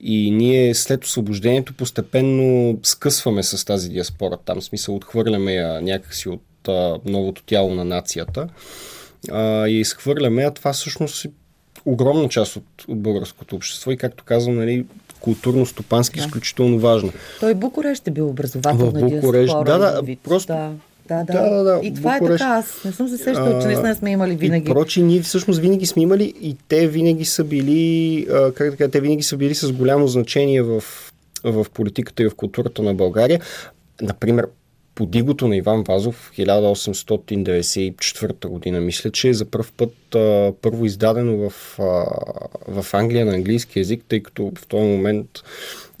И 0.00 0.30
ние 0.30 0.74
след 0.74 1.04
освобождението 1.04 1.74
постепенно 1.74 2.78
скъсваме 2.82 3.42
с 3.42 3.64
тази 3.64 3.88
диаспора. 3.88 4.38
Там 4.44 4.62
смисъл 4.62 4.96
отхвърляме 4.96 5.54
я 5.54 5.80
някакси 5.80 6.28
от 6.28 6.68
а, 6.68 6.98
новото 7.04 7.42
тяло 7.42 7.74
на 7.74 7.84
нацията 7.84 8.48
а, 9.30 9.68
и 9.68 9.80
изхвърляме, 9.80 10.42
а 10.42 10.50
това 10.50 10.72
всъщност 10.72 11.24
е 11.24 11.30
огромна 11.84 12.28
част 12.28 12.56
от, 12.56 12.64
от 12.88 13.02
българското 13.02 13.56
общество 13.56 13.90
и 13.90 13.96
както 13.96 14.24
казвам, 14.24 14.56
нали, 14.56 14.86
културно-стопански 15.20 16.14
да. 16.14 16.20
изключително 16.20 16.78
важна. 16.78 17.12
Той 17.40 17.54
Букурещ 17.54 18.08
е 18.08 18.10
бил 18.10 18.28
образователна 18.28 18.90
В 18.90 19.10
Букурещ, 19.10 19.54
да, 19.64 19.78
да, 19.78 20.16
просто 20.24 20.52
да. 20.52 20.72
Да, 21.08 21.24
да. 21.24 21.50
да, 21.50 21.62
да, 21.64 21.80
И 21.82 21.94
това 21.94 22.12
Букурещ, 22.12 22.40
е 22.40 22.44
така. 22.44 22.54
Аз 22.54 22.84
не 22.84 22.92
съм 22.92 23.08
се 23.08 23.16
сещал, 23.16 23.60
че 23.60 23.66
наистина 23.66 23.94
сме 23.94 24.10
имали 24.10 24.36
винаги. 24.36 24.70
И 24.70 24.74
прочи, 24.74 25.02
ние 25.02 25.22
всъщност 25.22 25.60
винаги 25.60 25.86
сме 25.86 26.02
имали 26.02 26.34
и 26.40 26.56
те 26.68 26.88
винаги 26.88 27.24
са 27.24 27.44
били, 27.44 28.26
как 28.54 28.70
да 28.70 28.76
кажа, 28.76 28.90
те 28.90 29.00
винаги 29.00 29.22
са 29.22 29.36
били 29.36 29.54
с 29.54 29.72
голямо 29.72 30.06
значение 30.06 30.62
в, 30.62 30.84
в 31.44 31.66
политиката 31.74 32.22
и 32.22 32.28
в 32.28 32.34
културата 32.34 32.82
на 32.82 32.94
България. 32.94 33.40
Например, 34.02 34.46
подигото 34.94 35.48
на 35.48 35.56
Иван 35.56 35.82
Вазов 35.82 36.14
в 36.14 36.36
1894 36.36 38.46
година. 38.46 38.80
Мисля, 38.80 39.10
че 39.10 39.28
е 39.28 39.34
за 39.34 39.44
първ 39.44 39.66
път 39.76 40.14
а, 40.14 40.52
първо 40.62 40.84
издадено 40.84 41.50
в, 41.50 41.78
а, 41.78 41.82
в 42.68 42.94
Англия 42.94 43.26
на 43.26 43.34
английски 43.34 43.78
язик, 43.78 44.04
тъй 44.08 44.22
като 44.22 44.52
в 44.56 44.66
този 44.66 44.84
момент 44.84 45.28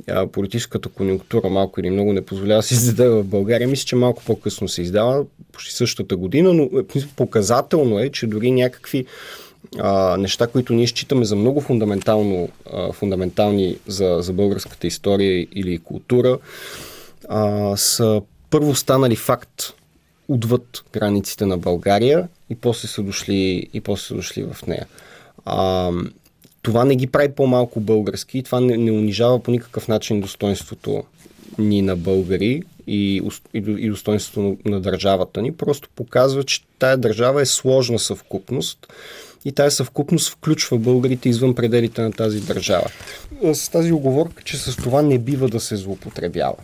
а, 0.08 0.26
политическата 0.26 0.88
конъюнктура 0.88 1.48
малко 1.48 1.80
или 1.80 1.90
много 1.90 2.12
не 2.12 2.24
позволява 2.24 2.58
да 2.58 2.62
се 2.62 2.74
издаде 2.74 3.08
в 3.08 3.24
България. 3.24 3.68
Мисля, 3.68 3.84
че 3.84 3.96
малко 3.96 4.22
по-късно 4.26 4.68
се 4.68 4.82
издава, 4.82 5.24
почти 5.52 5.74
същата 5.74 6.16
година, 6.16 6.52
но 6.52 6.62
е, 6.62 6.68
показателно 7.16 7.98
е, 7.98 8.10
че 8.10 8.26
дори 8.26 8.50
някакви 8.50 9.06
а, 9.78 10.16
неща, 10.16 10.46
които 10.46 10.72
ние 10.72 10.86
считаме 10.86 11.24
за 11.24 11.36
много 11.36 11.60
фундаментално, 11.60 12.48
а, 12.72 12.92
фундаментални 12.92 13.76
за, 13.86 14.16
за 14.20 14.32
българската 14.32 14.86
история 14.86 15.46
или 15.54 15.78
култура, 15.78 16.38
а, 17.28 17.76
са 17.76 18.22
първо 18.52 18.74
станали 18.74 19.16
факт 19.16 19.72
отвъд 20.28 20.84
границите 20.92 21.46
на 21.46 21.58
България 21.58 22.28
и 22.50 22.54
после 22.54 22.88
са 22.88 23.02
дошли, 23.02 23.68
и 23.74 23.80
после 23.80 24.06
са 24.06 24.14
дошли 24.14 24.42
в 24.42 24.66
нея. 24.66 24.86
А, 25.44 25.90
това 26.62 26.84
не 26.84 26.96
ги 26.96 27.06
прави 27.06 27.28
по-малко 27.28 27.80
български 27.80 28.38
и 28.38 28.42
това 28.42 28.60
не, 28.60 28.76
не 28.76 28.92
унижава 28.92 29.42
по 29.42 29.50
никакъв 29.50 29.88
начин 29.88 30.20
достоинството 30.20 31.04
ни 31.58 31.82
на 31.82 31.96
българи 31.96 32.62
и, 32.86 33.22
и, 33.54 33.58
и 33.58 33.88
достоинството 33.88 34.40
на, 34.40 34.56
на 34.70 34.80
държавата 34.80 35.42
ни. 35.42 35.52
Просто 35.52 35.88
показва, 35.96 36.44
че 36.44 36.62
тая 36.78 36.96
държава 36.96 37.42
е 37.42 37.46
сложна 37.46 37.98
съвкупност 37.98 38.92
и 39.44 39.52
тази 39.52 39.76
съвкупност 39.76 40.30
включва 40.30 40.78
българите 40.78 41.28
извън 41.28 41.54
пределите 41.54 42.02
на 42.02 42.12
тази 42.12 42.40
държава. 42.40 42.86
С 43.52 43.68
тази 43.68 43.92
оговорка, 43.92 44.42
че 44.42 44.56
с 44.56 44.76
това 44.76 45.02
не 45.02 45.18
бива 45.18 45.48
да 45.48 45.60
се 45.60 45.76
злоупотребява. 45.76 46.56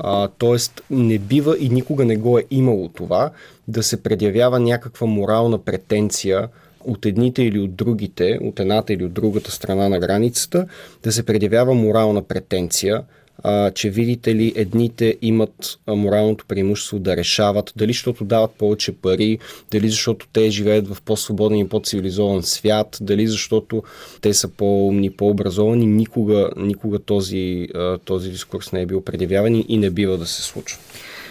А, 0.00 0.28
тоест 0.38 0.82
не 0.90 1.18
бива 1.18 1.56
и 1.58 1.68
никога 1.68 2.04
не 2.04 2.16
го 2.16 2.38
е 2.38 2.44
имало 2.50 2.88
това 2.88 3.30
да 3.68 3.82
се 3.82 4.02
предявява 4.02 4.60
някаква 4.60 5.06
морална 5.06 5.58
претенция 5.58 6.48
от 6.84 7.06
едните 7.06 7.42
или 7.42 7.58
от 7.58 7.74
другите, 7.74 8.38
от 8.42 8.60
едната 8.60 8.92
или 8.92 9.04
от 9.04 9.12
другата 9.12 9.50
страна 9.50 9.88
на 9.88 9.98
границата, 9.98 10.66
да 11.02 11.12
се 11.12 11.22
предявява 11.22 11.74
морална 11.74 12.22
претенция 12.22 13.02
а, 13.42 13.70
че 13.70 13.90
видите 13.90 14.34
ли, 14.34 14.52
едните 14.56 15.16
имат 15.22 15.78
моралното 15.88 16.44
преимущество 16.48 16.98
да 16.98 17.16
решават, 17.16 17.72
дали 17.76 17.92
защото 17.92 18.24
дават 18.24 18.50
повече 18.50 18.92
пари, 18.92 19.38
дали 19.70 19.88
защото 19.88 20.26
те 20.32 20.50
живеят 20.50 20.88
в 20.88 21.02
по-свободен 21.02 21.58
и 21.58 21.68
по-цивилизован 21.68 22.42
свят, 22.42 22.98
дали 23.00 23.26
защото 23.26 23.82
те 24.20 24.34
са 24.34 24.48
по-умни, 24.48 25.10
по-образовани. 25.10 25.86
Никога, 25.86 26.50
никога 26.56 26.98
този, 26.98 27.68
този 28.04 28.30
дискурс 28.30 28.72
не 28.72 28.82
е 28.82 28.86
бил 28.86 29.00
предявяван 29.00 29.64
и 29.68 29.76
не 29.76 29.90
бива 29.90 30.18
да 30.18 30.26
се 30.26 30.42
случва. 30.42 30.78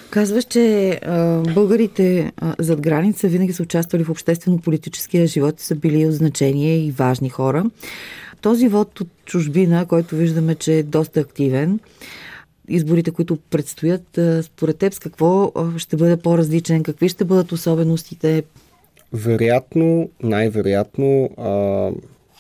Казваш, 0.10 0.44
че 0.44 1.00
а, 1.04 1.42
българите 1.54 2.32
а, 2.38 2.56
зад 2.60 2.82
граница 2.82 3.28
винаги 3.28 3.54
са 3.54 3.64
участвали 3.64 4.04
в 4.04 4.10
обществено-политическия 4.10 5.28
живот, 5.28 5.60
са 5.60 5.76
били 5.76 6.06
от 6.06 6.14
значение 6.14 6.86
и 6.86 6.92
важни 6.92 7.30
хора. 7.30 7.66
Този 8.46 8.68
вод 8.68 9.00
от 9.00 9.08
чужбина, 9.26 9.86
който 9.86 10.16
виждаме, 10.16 10.56
че 10.56 10.74
е 10.74 10.84
доста 10.84 11.20
активен, 11.20 11.80
изборите, 12.68 13.12
които 13.12 13.38
предстоят, 13.50 14.20
според 14.42 14.78
теб 14.78 14.94
с 14.94 15.00
какво 15.00 15.52
ще 15.78 15.98
бъде 15.98 16.18
по-различен? 16.18 16.84
Какви 16.84 17.10
ще 17.10 17.26
бъдат 17.26 17.52
особеностите? 17.52 18.44
Вероятно, 19.14 20.10
най-вероятно, 20.24 21.30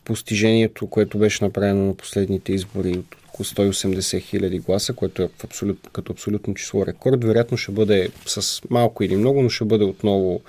постижението, 0.04 0.88
което 0.88 1.18
беше 1.18 1.44
направено 1.44 1.86
на 1.86 1.94
последните 1.94 2.54
избори 2.54 2.92
от 2.92 3.16
около 3.28 3.46
180 3.46 4.20
хиляди 4.20 4.60
гласа, 4.60 4.94
което 4.94 5.22
е 5.22 5.30
абсолют, 5.44 5.90
като 5.94 6.12
абсолютно 6.14 6.54
число 6.54 6.86
рекорд, 6.86 7.24
вероятно 7.24 7.58
ще 7.58 7.72
бъде 7.72 8.10
с 8.26 8.62
малко 8.70 9.04
или 9.04 9.16
много, 9.16 9.42
но 9.42 9.50
ще 9.50 9.66
бъде 9.66 9.84
отново 9.84 10.42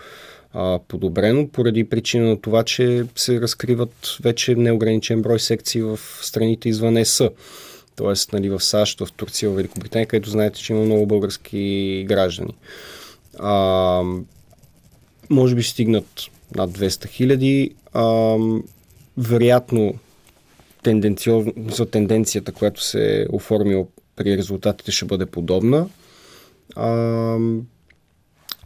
а, 0.57 0.79
подобрено, 0.89 1.49
поради 1.49 1.85
причина 1.85 2.29
на 2.29 2.41
това, 2.41 2.63
че 2.63 3.05
се 3.17 3.41
разкриват 3.41 4.17
вече 4.23 4.55
неограничен 4.55 5.23
брой 5.23 5.41
секции 5.41 5.83
в 5.83 5.99
страните 6.23 6.69
извън 6.69 6.97
ЕС. 6.97 7.23
Тоест, 7.97 8.33
нали, 8.33 8.49
в 8.49 8.61
САЩ, 8.61 9.01
в 9.01 9.13
Турция, 9.13 9.51
в 9.51 9.57
Великобритания, 9.57 10.07
където 10.07 10.31
знаете, 10.31 10.61
че 10.61 10.73
има 10.73 10.83
много 10.83 11.07
български 11.07 12.05
граждани. 12.09 12.55
А, 13.39 14.03
може 15.31 15.55
би 15.55 15.63
стигнат 15.63 16.23
над 16.57 16.71
200 16.71 17.09
хиляди. 17.09 17.75
вероятно, 19.19 19.95
за 21.71 21.87
тенденцията, 21.87 22.53
която 22.53 22.85
се 22.85 23.23
е 23.23 23.27
оформила 23.33 23.87
при 24.17 24.37
резултатите, 24.37 24.93
ще 24.93 25.05
бъде 25.05 25.27
подобна. 25.27 25.89
А, 26.77 27.39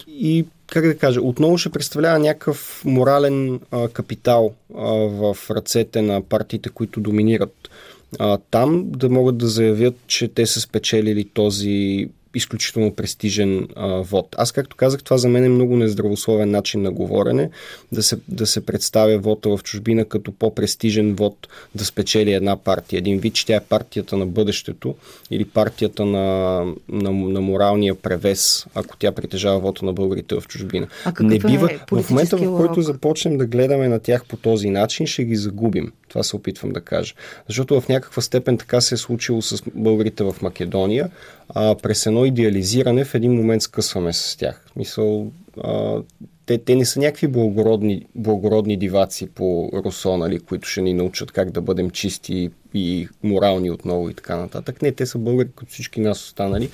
и 0.08 0.46
как 0.70 0.86
да 0.86 0.98
кажа, 0.98 1.20
отново 1.22 1.58
ще 1.58 1.70
представлява 1.70 2.18
някакъв 2.18 2.82
морален 2.84 3.60
а, 3.70 3.88
капитал 3.88 4.54
а, 4.74 4.84
в 4.94 5.36
ръцете 5.50 6.02
на 6.02 6.22
партиите, 6.22 6.68
които 6.68 7.00
доминират 7.00 7.70
а, 8.18 8.38
там, 8.50 8.90
да 8.90 9.08
могат 9.08 9.38
да 9.38 9.48
заявят, 9.48 9.94
че 10.06 10.28
те 10.28 10.46
са 10.46 10.60
спечелили 10.60 11.24
този 11.34 12.08
изключително 12.34 12.94
престижен 12.94 13.68
а, 13.76 13.86
вод. 13.86 14.34
Аз, 14.38 14.52
както 14.52 14.76
казах, 14.76 15.02
това 15.02 15.18
за 15.18 15.28
мен 15.28 15.44
е 15.44 15.48
много 15.48 15.76
нездравословен 15.76 16.50
начин 16.50 16.82
на 16.82 16.92
говорене, 16.92 17.50
да 17.92 18.02
се, 18.02 18.18
да 18.28 18.46
се 18.46 18.66
представя 18.66 19.18
вода 19.18 19.56
в 19.56 19.62
чужбина 19.62 20.04
като 20.04 20.32
по-престижен 20.32 21.14
вод 21.14 21.48
да 21.74 21.84
спечели 21.84 22.32
една 22.32 22.56
партия. 22.56 22.98
Един 22.98 23.18
вид, 23.18 23.34
че 23.34 23.46
тя 23.46 23.56
е 23.56 23.60
партията 23.60 24.16
на 24.16 24.26
бъдещето 24.26 24.94
или 25.30 25.44
партията 25.44 26.06
на, 26.06 26.64
на, 26.88 27.10
на 27.10 27.40
моралния 27.40 27.94
превес, 27.94 28.66
ако 28.74 28.96
тя 28.96 29.12
притежава 29.12 29.58
вода 29.60 29.80
на 29.82 29.92
българите 29.92 30.34
в 30.34 30.48
чужбина. 30.48 30.86
А 31.04 31.12
Не 31.20 31.38
бива, 31.38 31.70
е 31.72 31.78
в 32.02 32.10
момента, 32.10 32.36
в 32.36 32.56
който 32.56 32.82
започнем 32.82 33.38
да 33.38 33.46
гледаме 33.46 33.88
на 33.88 33.98
тях 33.98 34.24
по 34.24 34.36
този 34.36 34.70
начин, 34.70 35.06
ще 35.06 35.24
ги 35.24 35.36
загубим. 35.36 35.92
Това 36.10 36.22
се 36.22 36.36
опитвам 36.36 36.72
да 36.72 36.80
кажа. 36.80 37.14
Защото 37.48 37.80
в 37.80 37.88
някаква 37.88 38.22
степен 38.22 38.58
така 38.58 38.80
се 38.80 38.94
е 38.94 38.98
случило 38.98 39.42
с 39.42 39.62
българите 39.74 40.24
в 40.24 40.36
Македония. 40.42 41.10
А, 41.48 41.74
през 41.74 42.06
едно 42.06 42.24
идеализиране 42.24 43.04
в 43.04 43.14
един 43.14 43.32
момент 43.32 43.62
скъсваме 43.62 44.12
с 44.12 44.36
тях. 44.36 44.66
Мисъл, 44.76 45.32
а, 45.64 46.02
те, 46.46 46.58
те 46.58 46.74
не 46.74 46.84
са 46.84 47.00
някакви 47.00 47.26
благородни, 47.26 48.06
благородни 48.14 48.76
диваци 48.76 49.26
по 49.26 49.70
Русо, 49.84 50.16
нали, 50.16 50.40
които 50.40 50.68
ще 50.68 50.82
ни 50.82 50.94
научат 50.94 51.32
как 51.32 51.50
да 51.50 51.60
бъдем 51.60 51.90
чисти 51.90 52.50
и 52.74 53.08
морални 53.22 53.70
отново 53.70 54.10
и 54.10 54.14
така 54.14 54.36
нататък. 54.36 54.82
Не, 54.82 54.92
те 54.92 55.06
са 55.06 55.18
българи 55.18 55.48
като 55.56 55.72
всички 55.72 56.00
нас 56.00 56.24
останали 56.24 56.70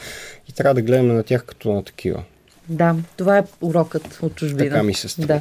и 0.48 0.52
трябва 0.52 0.74
да 0.74 0.82
гледаме 0.82 1.14
на 1.14 1.22
тях 1.22 1.44
като 1.44 1.72
на 1.72 1.84
такива. 1.84 2.22
Да, 2.68 2.96
това 3.16 3.38
е 3.38 3.44
урокът 3.60 4.18
от 4.22 4.34
чужбина. 4.34 4.70
Така 4.70 4.82
ми 4.82 4.94
се 4.94 5.08
струва. 5.08 5.26
Да. 5.26 5.40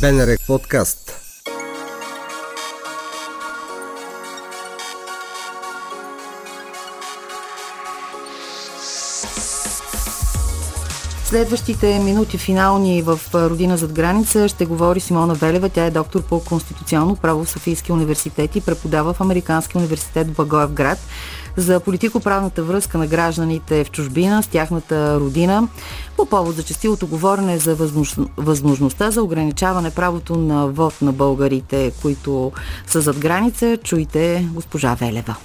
Бенерек 0.00 0.40
подкаст. 0.46 1.21
Следващите 11.32 11.98
минути 11.98 12.38
финални 12.38 13.02
в 13.02 13.20
Родина 13.34 13.76
зад 13.76 13.92
граница 13.92 14.48
ще 14.48 14.64
говори 14.64 15.00
Симона 15.00 15.34
Велева. 15.34 15.68
Тя 15.68 15.84
е 15.84 15.90
доктор 15.90 16.22
по 16.22 16.40
конституционно 16.44 17.16
право 17.16 17.44
в 17.44 17.50
Софийския 17.50 17.94
университет 17.94 18.56
и 18.56 18.60
преподава 18.60 19.12
в 19.12 19.20
Американския 19.20 19.78
университет 19.78 20.26
в 20.28 20.36
Благоевград 20.36 20.98
за 21.56 21.80
политико-правната 21.80 22.62
връзка 22.62 22.98
на 22.98 23.06
гражданите 23.06 23.84
в 23.84 23.90
чужбина 23.90 24.42
с 24.42 24.46
тяхната 24.46 25.20
родина 25.20 25.68
по 26.16 26.26
повод 26.26 26.56
за 26.56 26.62
частилото 26.62 27.06
говорене 27.06 27.58
за 27.58 27.74
възможността 28.36 29.10
за 29.10 29.22
ограничаване 29.22 29.90
правото 29.90 30.36
на 30.36 30.66
вод 30.66 31.02
на 31.02 31.12
българите, 31.12 31.92
които 32.02 32.52
са 32.86 33.00
зад 33.00 33.18
граница. 33.18 33.76
Чуйте 33.76 34.48
госпожа 34.54 34.94
Велева 34.94 35.36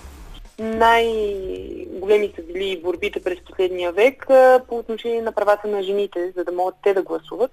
най-големи 2.08 2.34
са 2.36 2.42
били 2.42 2.82
борбите 2.82 3.20
през 3.20 3.40
последния 3.40 3.92
век 3.92 4.28
по 4.68 4.78
отношение 4.78 5.22
на 5.22 5.32
правата 5.32 5.68
на 5.68 5.84
жените, 5.84 6.34
за 6.38 6.44
да 6.44 6.52
могат 6.52 6.76
те 6.84 6.94
да 6.94 7.02
гласуват. 7.02 7.52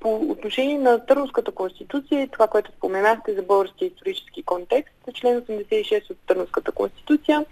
По 0.00 0.16
отношение 0.16 0.78
на 0.78 1.06
Търновската 1.06 1.52
конституция 1.52 2.22
и 2.22 2.28
това, 2.28 2.46
което 2.46 2.72
споменахте 2.72 3.34
за 3.34 3.42
българския 3.42 3.86
исторически 3.86 4.42
контекст, 4.42 4.94
член 5.14 5.42
86 5.42 6.10
от 6.10 6.16
Търновската 6.26 6.72
конституция 6.72 7.44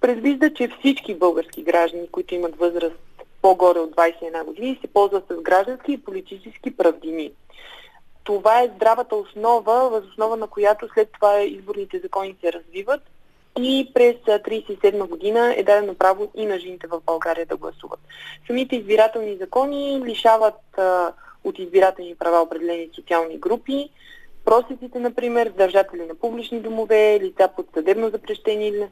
предвижда, 0.00 0.54
че 0.54 0.68
всички 0.78 1.14
български 1.14 1.62
граждани, 1.62 2.08
които 2.12 2.34
имат 2.34 2.56
възраст 2.56 2.96
по-горе 3.42 3.78
от 3.78 3.90
21 3.90 4.44
години, 4.44 4.78
се 4.80 4.86
ползват 4.86 5.24
с 5.30 5.42
граждански 5.42 5.92
и 5.92 6.04
политически 6.04 6.76
правдини. 6.76 7.30
Това 8.24 8.62
е 8.62 8.70
здравата 8.76 9.16
основа, 9.16 9.90
въз 9.90 10.04
основа 10.04 10.36
на 10.36 10.46
която 10.46 10.88
след 10.94 11.08
това 11.12 11.40
изборните 11.40 11.98
закони 11.98 12.36
се 12.40 12.52
развиват 12.52 13.02
и 13.58 13.90
през 13.94 14.16
1937 14.16 15.08
година 15.08 15.54
е 15.56 15.62
дадено 15.62 15.94
право 15.94 16.30
и 16.34 16.46
на 16.46 16.58
жените 16.58 16.86
в 16.86 17.00
България 17.06 17.46
да 17.46 17.56
гласуват. 17.56 18.00
Самите 18.46 18.76
избирателни 18.76 19.36
закони 19.36 20.02
лишават 20.04 20.78
а, 20.78 21.12
от 21.44 21.58
избирателни 21.58 22.14
права 22.14 22.42
определени 22.42 22.88
социални 22.94 23.38
групи. 23.38 23.88
Просеците, 24.44 24.98
например, 24.98 25.48
държатели 25.48 26.06
на 26.06 26.14
публични 26.14 26.60
домове, 26.60 27.20
лица 27.22 27.48
под 27.56 27.66
съдебно 27.74 28.10
запрещение 28.10 28.68
или 28.68 28.88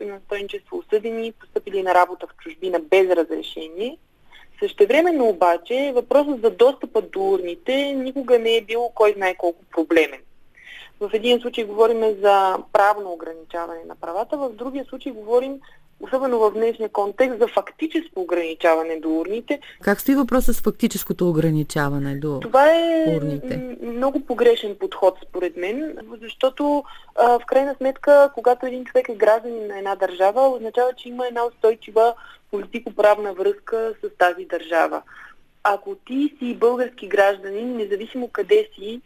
настойничество, 0.00 0.78
осъдени, 0.78 1.32
поступили 1.32 1.82
на 1.82 1.94
работа 1.94 2.26
в 2.26 2.36
чужбина 2.44 2.78
без 2.80 3.10
разрешение. 3.10 3.98
Същевременно 4.60 5.28
обаче 5.28 5.92
въпросът 5.94 6.40
за 6.42 6.50
достъпа 6.50 7.02
до 7.02 7.30
урните 7.30 7.92
никога 7.92 8.38
не 8.38 8.56
е 8.56 8.60
бил 8.60 8.90
кой 8.94 9.12
знае 9.12 9.34
колко 9.34 9.64
проблемен. 9.64 10.20
В 11.00 11.10
един 11.12 11.40
случай 11.40 11.64
говорим 11.64 12.00
за 12.22 12.58
правно 12.72 13.12
ограничаване 13.12 13.80
на 13.88 13.96
правата, 13.96 14.36
в 14.36 14.50
другия 14.50 14.84
случай 14.84 15.12
говорим 15.12 15.60
особено 16.00 16.38
в 16.38 16.50
днешния 16.50 16.88
контекст, 16.88 17.38
за 17.38 17.48
фактическо 17.48 18.20
ограничаване 18.20 19.00
до 19.00 19.08
урните. 19.10 19.60
Как 19.82 20.00
стои 20.00 20.14
въпросът 20.14 20.56
с 20.56 20.60
фактическото 20.60 21.28
ограничаване 21.28 22.16
до 22.16 22.40
Това 22.40 22.70
е 22.70 23.16
урните? 23.16 23.76
много 23.82 24.20
погрешен 24.20 24.76
подход, 24.80 25.18
според 25.28 25.56
мен, 25.56 25.98
защото 26.22 26.84
а, 27.14 27.38
в 27.38 27.46
крайна 27.46 27.74
сметка, 27.74 28.30
когато 28.34 28.66
един 28.66 28.84
човек 28.84 29.08
е 29.08 29.14
гражданин 29.14 29.66
на 29.66 29.78
една 29.78 29.94
държава, 29.94 30.48
означава, 30.48 30.92
че 30.96 31.08
има 31.08 31.26
една 31.26 31.46
устойчива 31.46 32.14
политико-правна 32.50 33.32
връзка 33.34 33.94
с 34.02 34.18
тази 34.18 34.44
държава. 34.44 35.02
ако 35.68 35.94
ти 35.94 36.36
си 36.38 36.54
български 36.54 37.08
гражданин, 37.08 37.76
независимо 37.76 38.28
къде 38.28 38.68
си, 38.74 39.00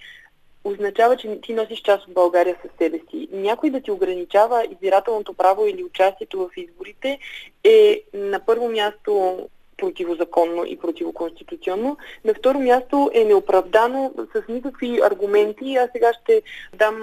означава, 0.64 1.16
че 1.16 1.40
ти 1.40 1.54
носиш 1.54 1.82
част 1.82 2.06
от 2.06 2.14
България 2.14 2.56
със 2.62 2.70
себе 2.78 3.00
си. 3.10 3.28
Някой 3.32 3.70
да 3.70 3.80
ти 3.80 3.90
ограничава 3.90 4.64
избирателното 4.70 5.34
право 5.34 5.66
или 5.66 5.84
участието 5.84 6.38
в 6.38 6.50
изборите 6.56 7.18
е 7.64 8.02
на 8.14 8.40
първо 8.40 8.68
място 8.68 9.38
противозаконно 9.76 10.64
и 10.64 10.76
противоконституционно. 10.76 11.96
На 12.24 12.34
второ 12.34 12.58
място 12.58 13.10
е 13.14 13.24
неоправдано 13.24 14.12
с 14.34 14.42
никакви 14.48 15.00
аргументи. 15.02 15.76
Аз 15.76 15.90
сега 15.92 16.12
ще 16.22 16.42
дам 16.74 16.96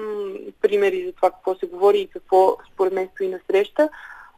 примери 0.61 1.05
за 1.05 1.11
това 1.11 1.31
какво 1.31 1.55
се 1.55 1.65
говори 1.65 1.99
и 1.99 2.07
какво 2.07 2.57
според 2.73 2.93
мен 2.93 3.09
стои 3.13 3.27
на 3.27 3.39
среща. 3.47 3.89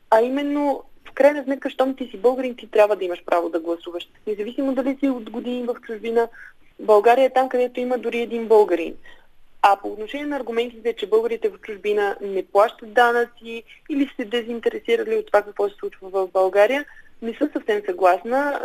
А 0.10 0.22
именно 0.22 0.84
в 1.10 1.12
крайна 1.12 1.44
сметка, 1.44 1.70
щом 1.70 1.96
ти 1.96 2.08
си 2.08 2.18
българин, 2.18 2.56
ти 2.56 2.68
трябва 2.68 2.96
да 2.96 3.06
имаш 3.06 3.24
право 3.26 3.50
да 3.50 3.60
гласуваш. 3.60 4.10
Независимо 4.28 4.74
дали 4.74 4.98
си 5.00 5.10
от 5.10 5.30
години 5.30 5.64
в 5.64 5.76
чужбина, 5.88 6.28
България 6.80 7.26
е 7.26 7.34
там, 7.34 7.50
където 7.50 7.80
има 7.80 7.98
дори 7.98 8.20
един 8.20 8.48
българин. 8.48 8.96
А 9.62 9.78
по 9.82 9.88
отношение 9.88 10.26
на 10.26 10.36
аргументите, 10.36 10.94
че 10.94 11.08
българите 11.08 11.50
в 11.50 11.60
чужбина 11.62 12.18
не 12.22 12.46
плащат 12.46 12.94
данъци 12.94 13.64
или 13.90 14.10
се 14.16 14.26
дезинтересирали 14.26 15.16
от 15.16 15.26
това 15.26 15.42
какво 15.42 15.70
се 15.70 15.76
случва 15.76 16.10
в 16.10 16.28
България, 16.28 16.86
не 17.22 17.34
съм 17.34 17.50
съвсем 17.54 17.82
съгласна. 17.86 18.60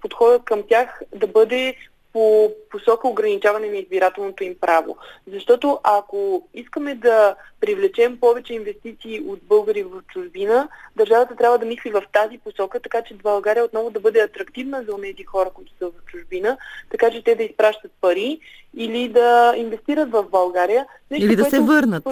Подходът 0.00 0.44
към 0.44 0.62
тях 0.68 1.02
да 1.14 1.26
бъде 1.26 1.76
по 2.14 2.52
посока 2.70 3.08
ограничаване 3.08 3.68
на 3.68 3.76
избирателното 3.76 4.44
им 4.44 4.54
право. 4.60 4.96
Защото 5.32 5.80
ако 5.82 6.48
искаме 6.54 6.94
да 6.94 7.34
привлечем 7.60 8.20
повече 8.20 8.54
инвестиции 8.54 9.20
от 9.20 9.38
българи 9.42 9.82
в 9.82 10.02
чужбина, 10.12 10.68
държавата 10.96 11.36
трябва 11.36 11.58
да 11.58 11.66
мисли 11.66 11.90
в 11.90 12.02
тази 12.12 12.38
посока, 12.38 12.80
така 12.80 13.02
че 13.02 13.14
България 13.14 13.64
отново 13.64 13.90
да 13.90 14.00
бъде 14.00 14.20
атрактивна 14.20 14.84
за 14.88 14.96
тези 15.02 15.24
хора, 15.24 15.50
които 15.54 15.72
са 15.78 15.86
в 15.86 16.04
чужбина, 16.06 16.56
така 16.90 17.10
че 17.10 17.24
те 17.24 17.34
да 17.34 17.42
изпращат 17.42 17.92
пари 18.00 18.40
или 18.76 19.08
да 19.08 19.54
инвестират 19.56 20.10
в 20.10 20.24
България. 20.30 20.86
Нещо, 21.10 21.26
или 21.26 21.36
да 21.36 21.42
което, 21.42 21.56
се 21.56 21.62
върнат. 21.62 22.04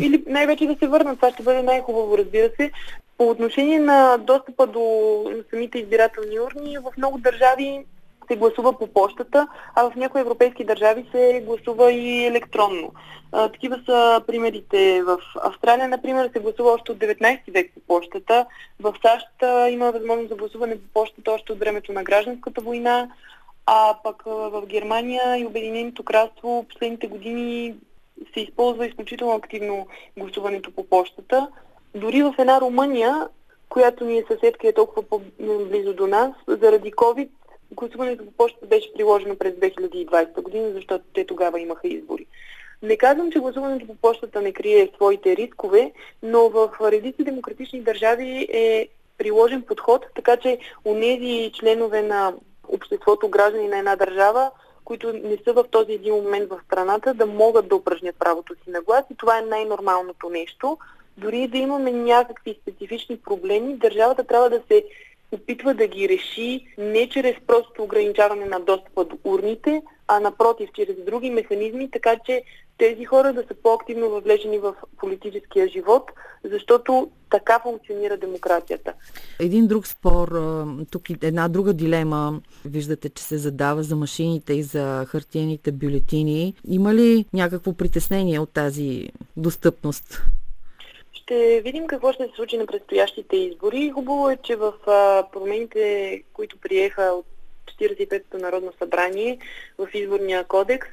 Или 0.00 0.24
най-вече 0.26 0.66
да 0.66 0.76
се 0.78 0.88
върнат. 0.88 1.16
Това 1.16 1.32
ще 1.32 1.42
бъде 1.42 1.62
най-хубаво, 1.62 2.18
разбира 2.18 2.50
се. 2.56 2.70
По 3.18 3.28
отношение 3.28 3.80
на 3.80 4.18
достъпа 4.18 4.66
до 4.66 4.82
самите 5.50 5.78
избирателни 5.78 6.40
урни, 6.40 6.78
в 6.78 6.92
много 6.98 7.18
държави 7.18 7.84
се 8.28 8.36
гласува 8.36 8.78
по 8.78 8.86
почтата, 8.86 9.48
а 9.74 9.90
в 9.90 9.96
някои 9.96 10.20
европейски 10.20 10.64
държави 10.64 11.06
се 11.12 11.42
гласува 11.46 11.92
и 11.92 12.26
електронно. 12.26 12.92
А, 13.32 13.48
такива 13.48 13.80
са 13.86 14.22
примерите 14.26 15.02
в 15.02 15.18
Австралия, 15.42 15.88
например, 15.88 16.30
се 16.32 16.42
гласува 16.42 16.70
още 16.70 16.92
от 16.92 16.98
19 16.98 17.52
век 17.52 17.72
по 17.74 17.80
почтата. 17.80 18.46
В 18.80 18.94
САЩ 19.02 19.26
а, 19.42 19.68
има 19.68 19.92
възможност 19.92 20.28
за 20.28 20.34
гласуване 20.34 20.74
по 20.74 21.00
почтата 21.00 21.32
още 21.32 21.52
от 21.52 21.58
времето 21.58 21.92
на 21.92 22.04
гражданската 22.04 22.60
война, 22.60 23.08
а 23.66 23.94
пък 24.04 24.22
в 24.26 24.62
Германия 24.66 25.38
и 25.38 25.46
Обединеното 25.46 26.02
кралство 26.02 26.66
последните 26.68 27.06
години 27.06 27.74
се 28.34 28.40
използва 28.40 28.86
изключително 28.86 29.34
активно 29.34 29.86
гласуването 30.16 30.70
по 30.70 30.84
почтата. 30.84 31.48
Дори 31.94 32.22
в 32.22 32.34
една 32.38 32.60
Румъния, 32.60 33.28
която 33.68 34.04
ни 34.04 34.18
е 34.18 34.24
съседка 34.30 34.68
е 34.68 34.72
толкова 34.72 35.02
по-близо 35.02 35.94
до 35.94 36.06
нас, 36.06 36.32
заради 36.46 36.92
COVID 36.92 37.28
гласуването 37.72 38.24
по 38.24 38.32
почта 38.32 38.66
беше 38.66 38.92
приложено 38.92 39.36
през 39.36 39.54
2020 39.54 40.42
година, 40.42 40.70
защото 40.70 41.04
те 41.14 41.26
тогава 41.26 41.60
имаха 41.60 41.88
избори. 41.88 42.26
Не 42.82 42.96
казвам, 42.96 43.32
че 43.32 43.38
гласуването 43.38 43.86
по 43.86 43.94
почтата 43.94 44.42
не 44.42 44.52
крие 44.52 44.90
своите 44.94 45.36
рискове, 45.36 45.92
но 46.22 46.48
в 46.48 46.70
редици 46.82 47.24
демократични 47.24 47.80
държави 47.80 48.48
е 48.52 48.88
приложен 49.18 49.62
подход, 49.62 50.06
така 50.14 50.36
че 50.36 50.58
нези 50.86 51.52
членове 51.54 52.02
на 52.02 52.34
обществото, 52.68 53.28
граждани 53.28 53.68
на 53.68 53.78
една 53.78 53.96
държава, 53.96 54.50
които 54.84 55.12
не 55.12 55.36
са 55.44 55.52
в 55.52 55.64
този 55.70 55.92
един 55.92 56.14
момент 56.14 56.50
в 56.50 56.60
страната, 56.66 57.14
да 57.14 57.26
могат 57.26 57.68
да 57.68 57.76
упражнят 57.76 58.16
правото 58.18 58.54
си 58.54 58.70
на 58.70 58.80
глас 58.82 59.04
и 59.10 59.16
това 59.16 59.38
е 59.38 59.42
най-нормалното 59.42 60.30
нещо. 60.30 60.78
Дори 61.16 61.48
да 61.48 61.58
имаме 61.58 61.92
някакви 61.92 62.58
специфични 62.62 63.16
проблеми, 63.16 63.76
държавата 63.76 64.24
трябва 64.24 64.50
да 64.50 64.62
се 64.68 64.84
опитва 65.32 65.74
да 65.74 65.86
ги 65.86 66.08
реши 66.08 66.66
не 66.78 67.08
чрез 67.08 67.34
просто 67.46 67.82
ограничаване 67.82 68.44
на 68.44 68.60
достъпа 68.60 69.04
до 69.04 69.18
урните, 69.24 69.82
а 70.08 70.20
напротив, 70.20 70.70
чрез 70.74 70.96
други 71.06 71.30
механизми, 71.30 71.90
така 71.90 72.16
че 72.26 72.42
тези 72.78 73.04
хора 73.04 73.32
да 73.32 73.44
са 73.48 73.54
по-активно 73.62 74.10
въвлечени 74.10 74.58
в 74.58 74.74
политическия 74.98 75.68
живот, 75.68 76.10
защото 76.44 77.10
така 77.30 77.60
функционира 77.62 78.16
демокрацията. 78.16 78.92
Един 79.40 79.66
друг 79.66 79.86
спор, 79.86 80.28
тук 80.90 81.02
една 81.22 81.48
друга 81.48 81.72
дилема, 81.72 82.40
виждате, 82.64 83.08
че 83.08 83.22
се 83.22 83.38
задава 83.38 83.82
за 83.82 83.96
машините 83.96 84.54
и 84.54 84.62
за 84.62 85.06
хартиените 85.08 85.72
бюлетини. 85.72 86.54
Има 86.68 86.94
ли 86.94 87.24
някакво 87.32 87.72
притеснение 87.72 88.40
от 88.40 88.50
тази 88.50 89.08
достъпност? 89.36 90.22
Ще 91.28 91.60
видим 91.60 91.86
какво 91.86 92.12
ще 92.12 92.24
се 92.24 92.32
случи 92.36 92.56
на 92.56 92.66
предстоящите 92.66 93.36
избори. 93.36 93.90
Хубаво 93.90 94.30
е, 94.30 94.36
че 94.36 94.56
в 94.56 94.72
промените, 95.32 96.22
които 96.32 96.58
приеха 96.58 97.02
от 97.02 97.26
45-то 97.80 98.38
Народно 98.38 98.72
събрание 98.78 99.38
в 99.78 99.88
изборния 99.94 100.44
кодекс, 100.44 100.88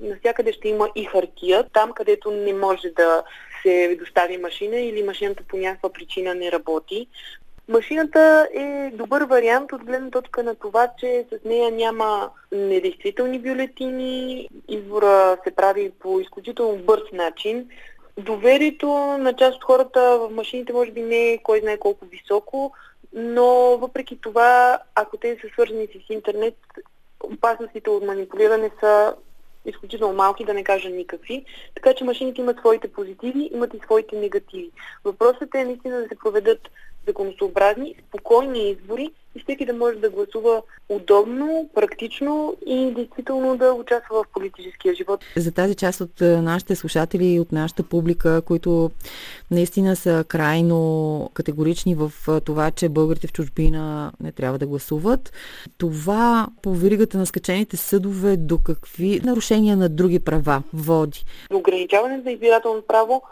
навсякъде 0.00 0.52
ще 0.52 0.68
има 0.68 0.88
и 0.94 1.04
хартия, 1.04 1.64
там 1.72 1.92
където 1.92 2.30
не 2.30 2.52
може 2.52 2.88
да 2.88 3.22
се 3.62 3.96
достави 3.98 4.38
машина 4.38 4.76
или 4.76 5.02
машината 5.02 5.42
по 5.48 5.56
някаква 5.56 5.92
причина 5.92 6.34
не 6.34 6.52
работи. 6.52 7.06
Машината 7.68 8.48
е 8.54 8.90
добър 8.94 9.22
вариант 9.22 9.72
от 9.72 9.84
гледна 9.84 10.10
точка 10.10 10.42
на 10.42 10.54
това, 10.54 10.88
че 10.98 11.24
с 11.32 11.44
нея 11.44 11.70
няма 11.70 12.30
недействителни 12.52 13.38
бюлетини. 13.38 14.48
Избора 14.68 15.38
се 15.44 15.50
прави 15.50 15.90
по 16.00 16.20
изключително 16.20 16.76
бърз 16.76 17.12
начин. 17.12 17.68
Доверието 18.24 18.88
на 19.18 19.32
част 19.32 19.56
от 19.56 19.64
хората 19.64 20.18
в 20.18 20.30
машините 20.30 20.72
може 20.72 20.90
би 20.90 21.02
не 21.02 21.32
е 21.32 21.38
кой 21.38 21.60
знае 21.60 21.78
колко 21.78 22.04
високо, 22.04 22.72
но 23.12 23.78
въпреки 23.78 24.20
това, 24.20 24.78
ако 24.94 25.16
те 25.16 25.38
са 25.40 25.48
свързани 25.52 25.86
с 25.86 26.10
интернет, 26.10 26.56
опасностите 27.20 27.90
от 27.90 28.04
манипулиране 28.04 28.70
са 28.80 29.14
изключително 29.64 30.14
малки, 30.14 30.44
да 30.44 30.54
не 30.54 30.64
кажа 30.64 30.88
никакви. 30.88 31.44
Така 31.74 31.94
че 31.94 32.04
машините 32.04 32.40
имат 32.40 32.58
своите 32.58 32.92
позитиви, 32.92 33.50
имат 33.52 33.74
и 33.74 33.80
своите 33.84 34.16
негативи. 34.16 34.70
Въпросът 35.04 35.54
е 35.54 35.64
наистина 35.64 35.96
да 36.00 36.08
се 36.08 36.18
проведат 36.18 36.60
законосообразни, 37.06 37.94
спокойни 38.08 38.70
избори 38.70 39.12
и 39.34 39.40
всеки 39.42 39.66
да 39.66 39.72
може 39.72 39.98
да 39.98 40.10
гласува 40.10 40.62
удобно, 40.88 41.70
практично 41.74 42.56
и 42.66 42.92
действително 42.94 43.56
да 43.56 43.72
участва 43.72 44.22
в 44.22 44.24
политическия 44.34 44.94
живот. 44.94 45.24
За 45.36 45.52
тази 45.52 45.74
част 45.74 46.00
от 46.00 46.20
нашите 46.20 46.76
слушатели 46.76 47.26
и 47.26 47.40
от 47.40 47.52
нашата 47.52 47.82
публика, 47.82 48.42
които 48.42 48.90
наистина 49.50 49.96
са 49.96 50.24
крайно 50.28 51.30
категорични 51.34 51.94
в 51.94 52.12
това, 52.44 52.70
че 52.70 52.88
българите 52.88 53.26
в 53.26 53.32
чужбина 53.32 54.12
не 54.20 54.32
трябва 54.32 54.58
да 54.58 54.66
гласуват, 54.66 55.32
това 55.78 56.48
по 56.62 56.74
веригата 56.74 57.18
на 57.18 57.26
скачените 57.26 57.76
съдове 57.76 58.36
до 58.36 58.58
какви 58.58 59.20
нарушения 59.24 59.76
на 59.76 59.88
други 59.88 60.20
права 60.20 60.62
води? 60.74 61.24
Ограничаването 61.54 62.24
на 62.24 62.32
избирателно 62.32 62.82
право 62.82 63.22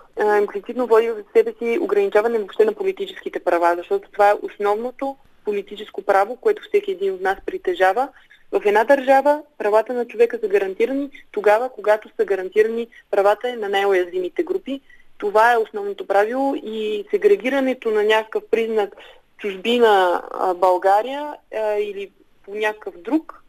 имплицитно 0.43 0.87
води 0.87 1.11
в 1.11 1.23
себе 1.37 1.55
си 1.59 1.79
ограничаване 1.83 2.39
въобще 2.39 2.65
на 2.65 2.73
политическите 2.73 3.41
права, 3.41 3.75
защото 3.77 4.09
това 4.13 4.31
е 4.31 4.35
основното 4.43 5.17
политическо 5.49 6.03
право, 6.03 6.37
което 6.37 6.63
всеки 6.63 6.91
един 6.91 7.15
от 7.15 7.21
нас 7.21 7.39
притежава. 7.47 8.09
В 8.53 8.63
една 8.65 8.85
държава 8.85 9.43
правата 9.59 9.93
на 9.93 10.05
човека 10.05 10.39
са 10.39 10.49
гарантирани 10.49 11.11
тогава, 11.33 11.69
когато 11.69 12.09
са 12.17 12.25
гарантирани 12.25 12.89
правата 13.11 13.57
на 13.57 13.69
най-уязвимите 13.69 14.43
групи. 14.43 14.81
Това 15.19 15.53
е 15.53 15.57
основното 15.57 16.07
правило 16.07 16.55
и 16.55 17.05
сегрегирането 17.11 17.91
на 17.91 18.03
някакъв 18.03 18.43
признак 18.51 18.97
чужбина 19.39 20.23
България 20.57 21.35
или 21.79 22.11
по 22.45 22.55
някакъв 22.55 22.95
друг 22.99 23.43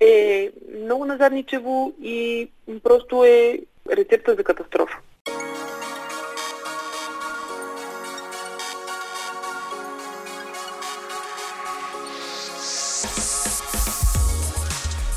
е 0.00 0.50
много 0.84 1.04
назадничево 1.04 1.92
и 2.02 2.48
просто 2.82 3.24
е 3.24 3.58
рецепта 3.90 4.34
за 4.34 4.44
катастрофа. 4.44 4.98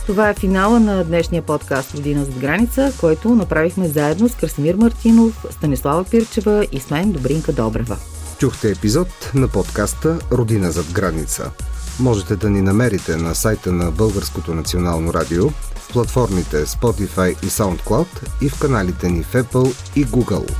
Това 0.08 0.30
е 0.30 0.34
финала 0.34 0.80
на 0.80 1.04
днешния 1.04 1.42
подкаст 1.42 1.96
Родина 1.96 2.26
зад 2.26 2.38
граница, 2.38 2.94
който 3.00 3.30
направихме 3.30 3.88
заедно 3.88 4.30
с 4.30 4.36
Красимир 4.36 4.76
Мартинов, 4.76 5.46
Станислава 5.52 6.04
Пирчева 6.04 6.68
и 6.72 6.80
с 6.80 6.90
мен 6.90 7.12
Добринка 7.12 7.54
Добрева. 7.54 7.98
Чухте 8.38 8.72
епизод 8.72 9.08
на 9.36 9.48
подкаста 9.48 10.20
Родина 10.32 10.72
зад 10.72 10.92
граница. 10.92 11.52
Можете 12.00 12.36
да 12.36 12.50
ни 12.50 12.62
намерите 12.62 13.16
на 13.16 13.36
сайта 13.36 13.72
на 13.72 13.92
Българското 13.92 14.54
национално 14.54 15.14
радио, 15.14 15.50
в 15.50 15.90
платформите 15.94 16.66
Spotify 16.66 17.44
и 17.44 17.48
SoundCloud 17.48 18.08
и 18.42 18.50
в 18.50 18.60
каналите 18.60 19.10
ни 19.10 19.24
в 19.24 19.34
Apple 19.34 19.76
и 19.96 20.06
Google. 20.06 20.52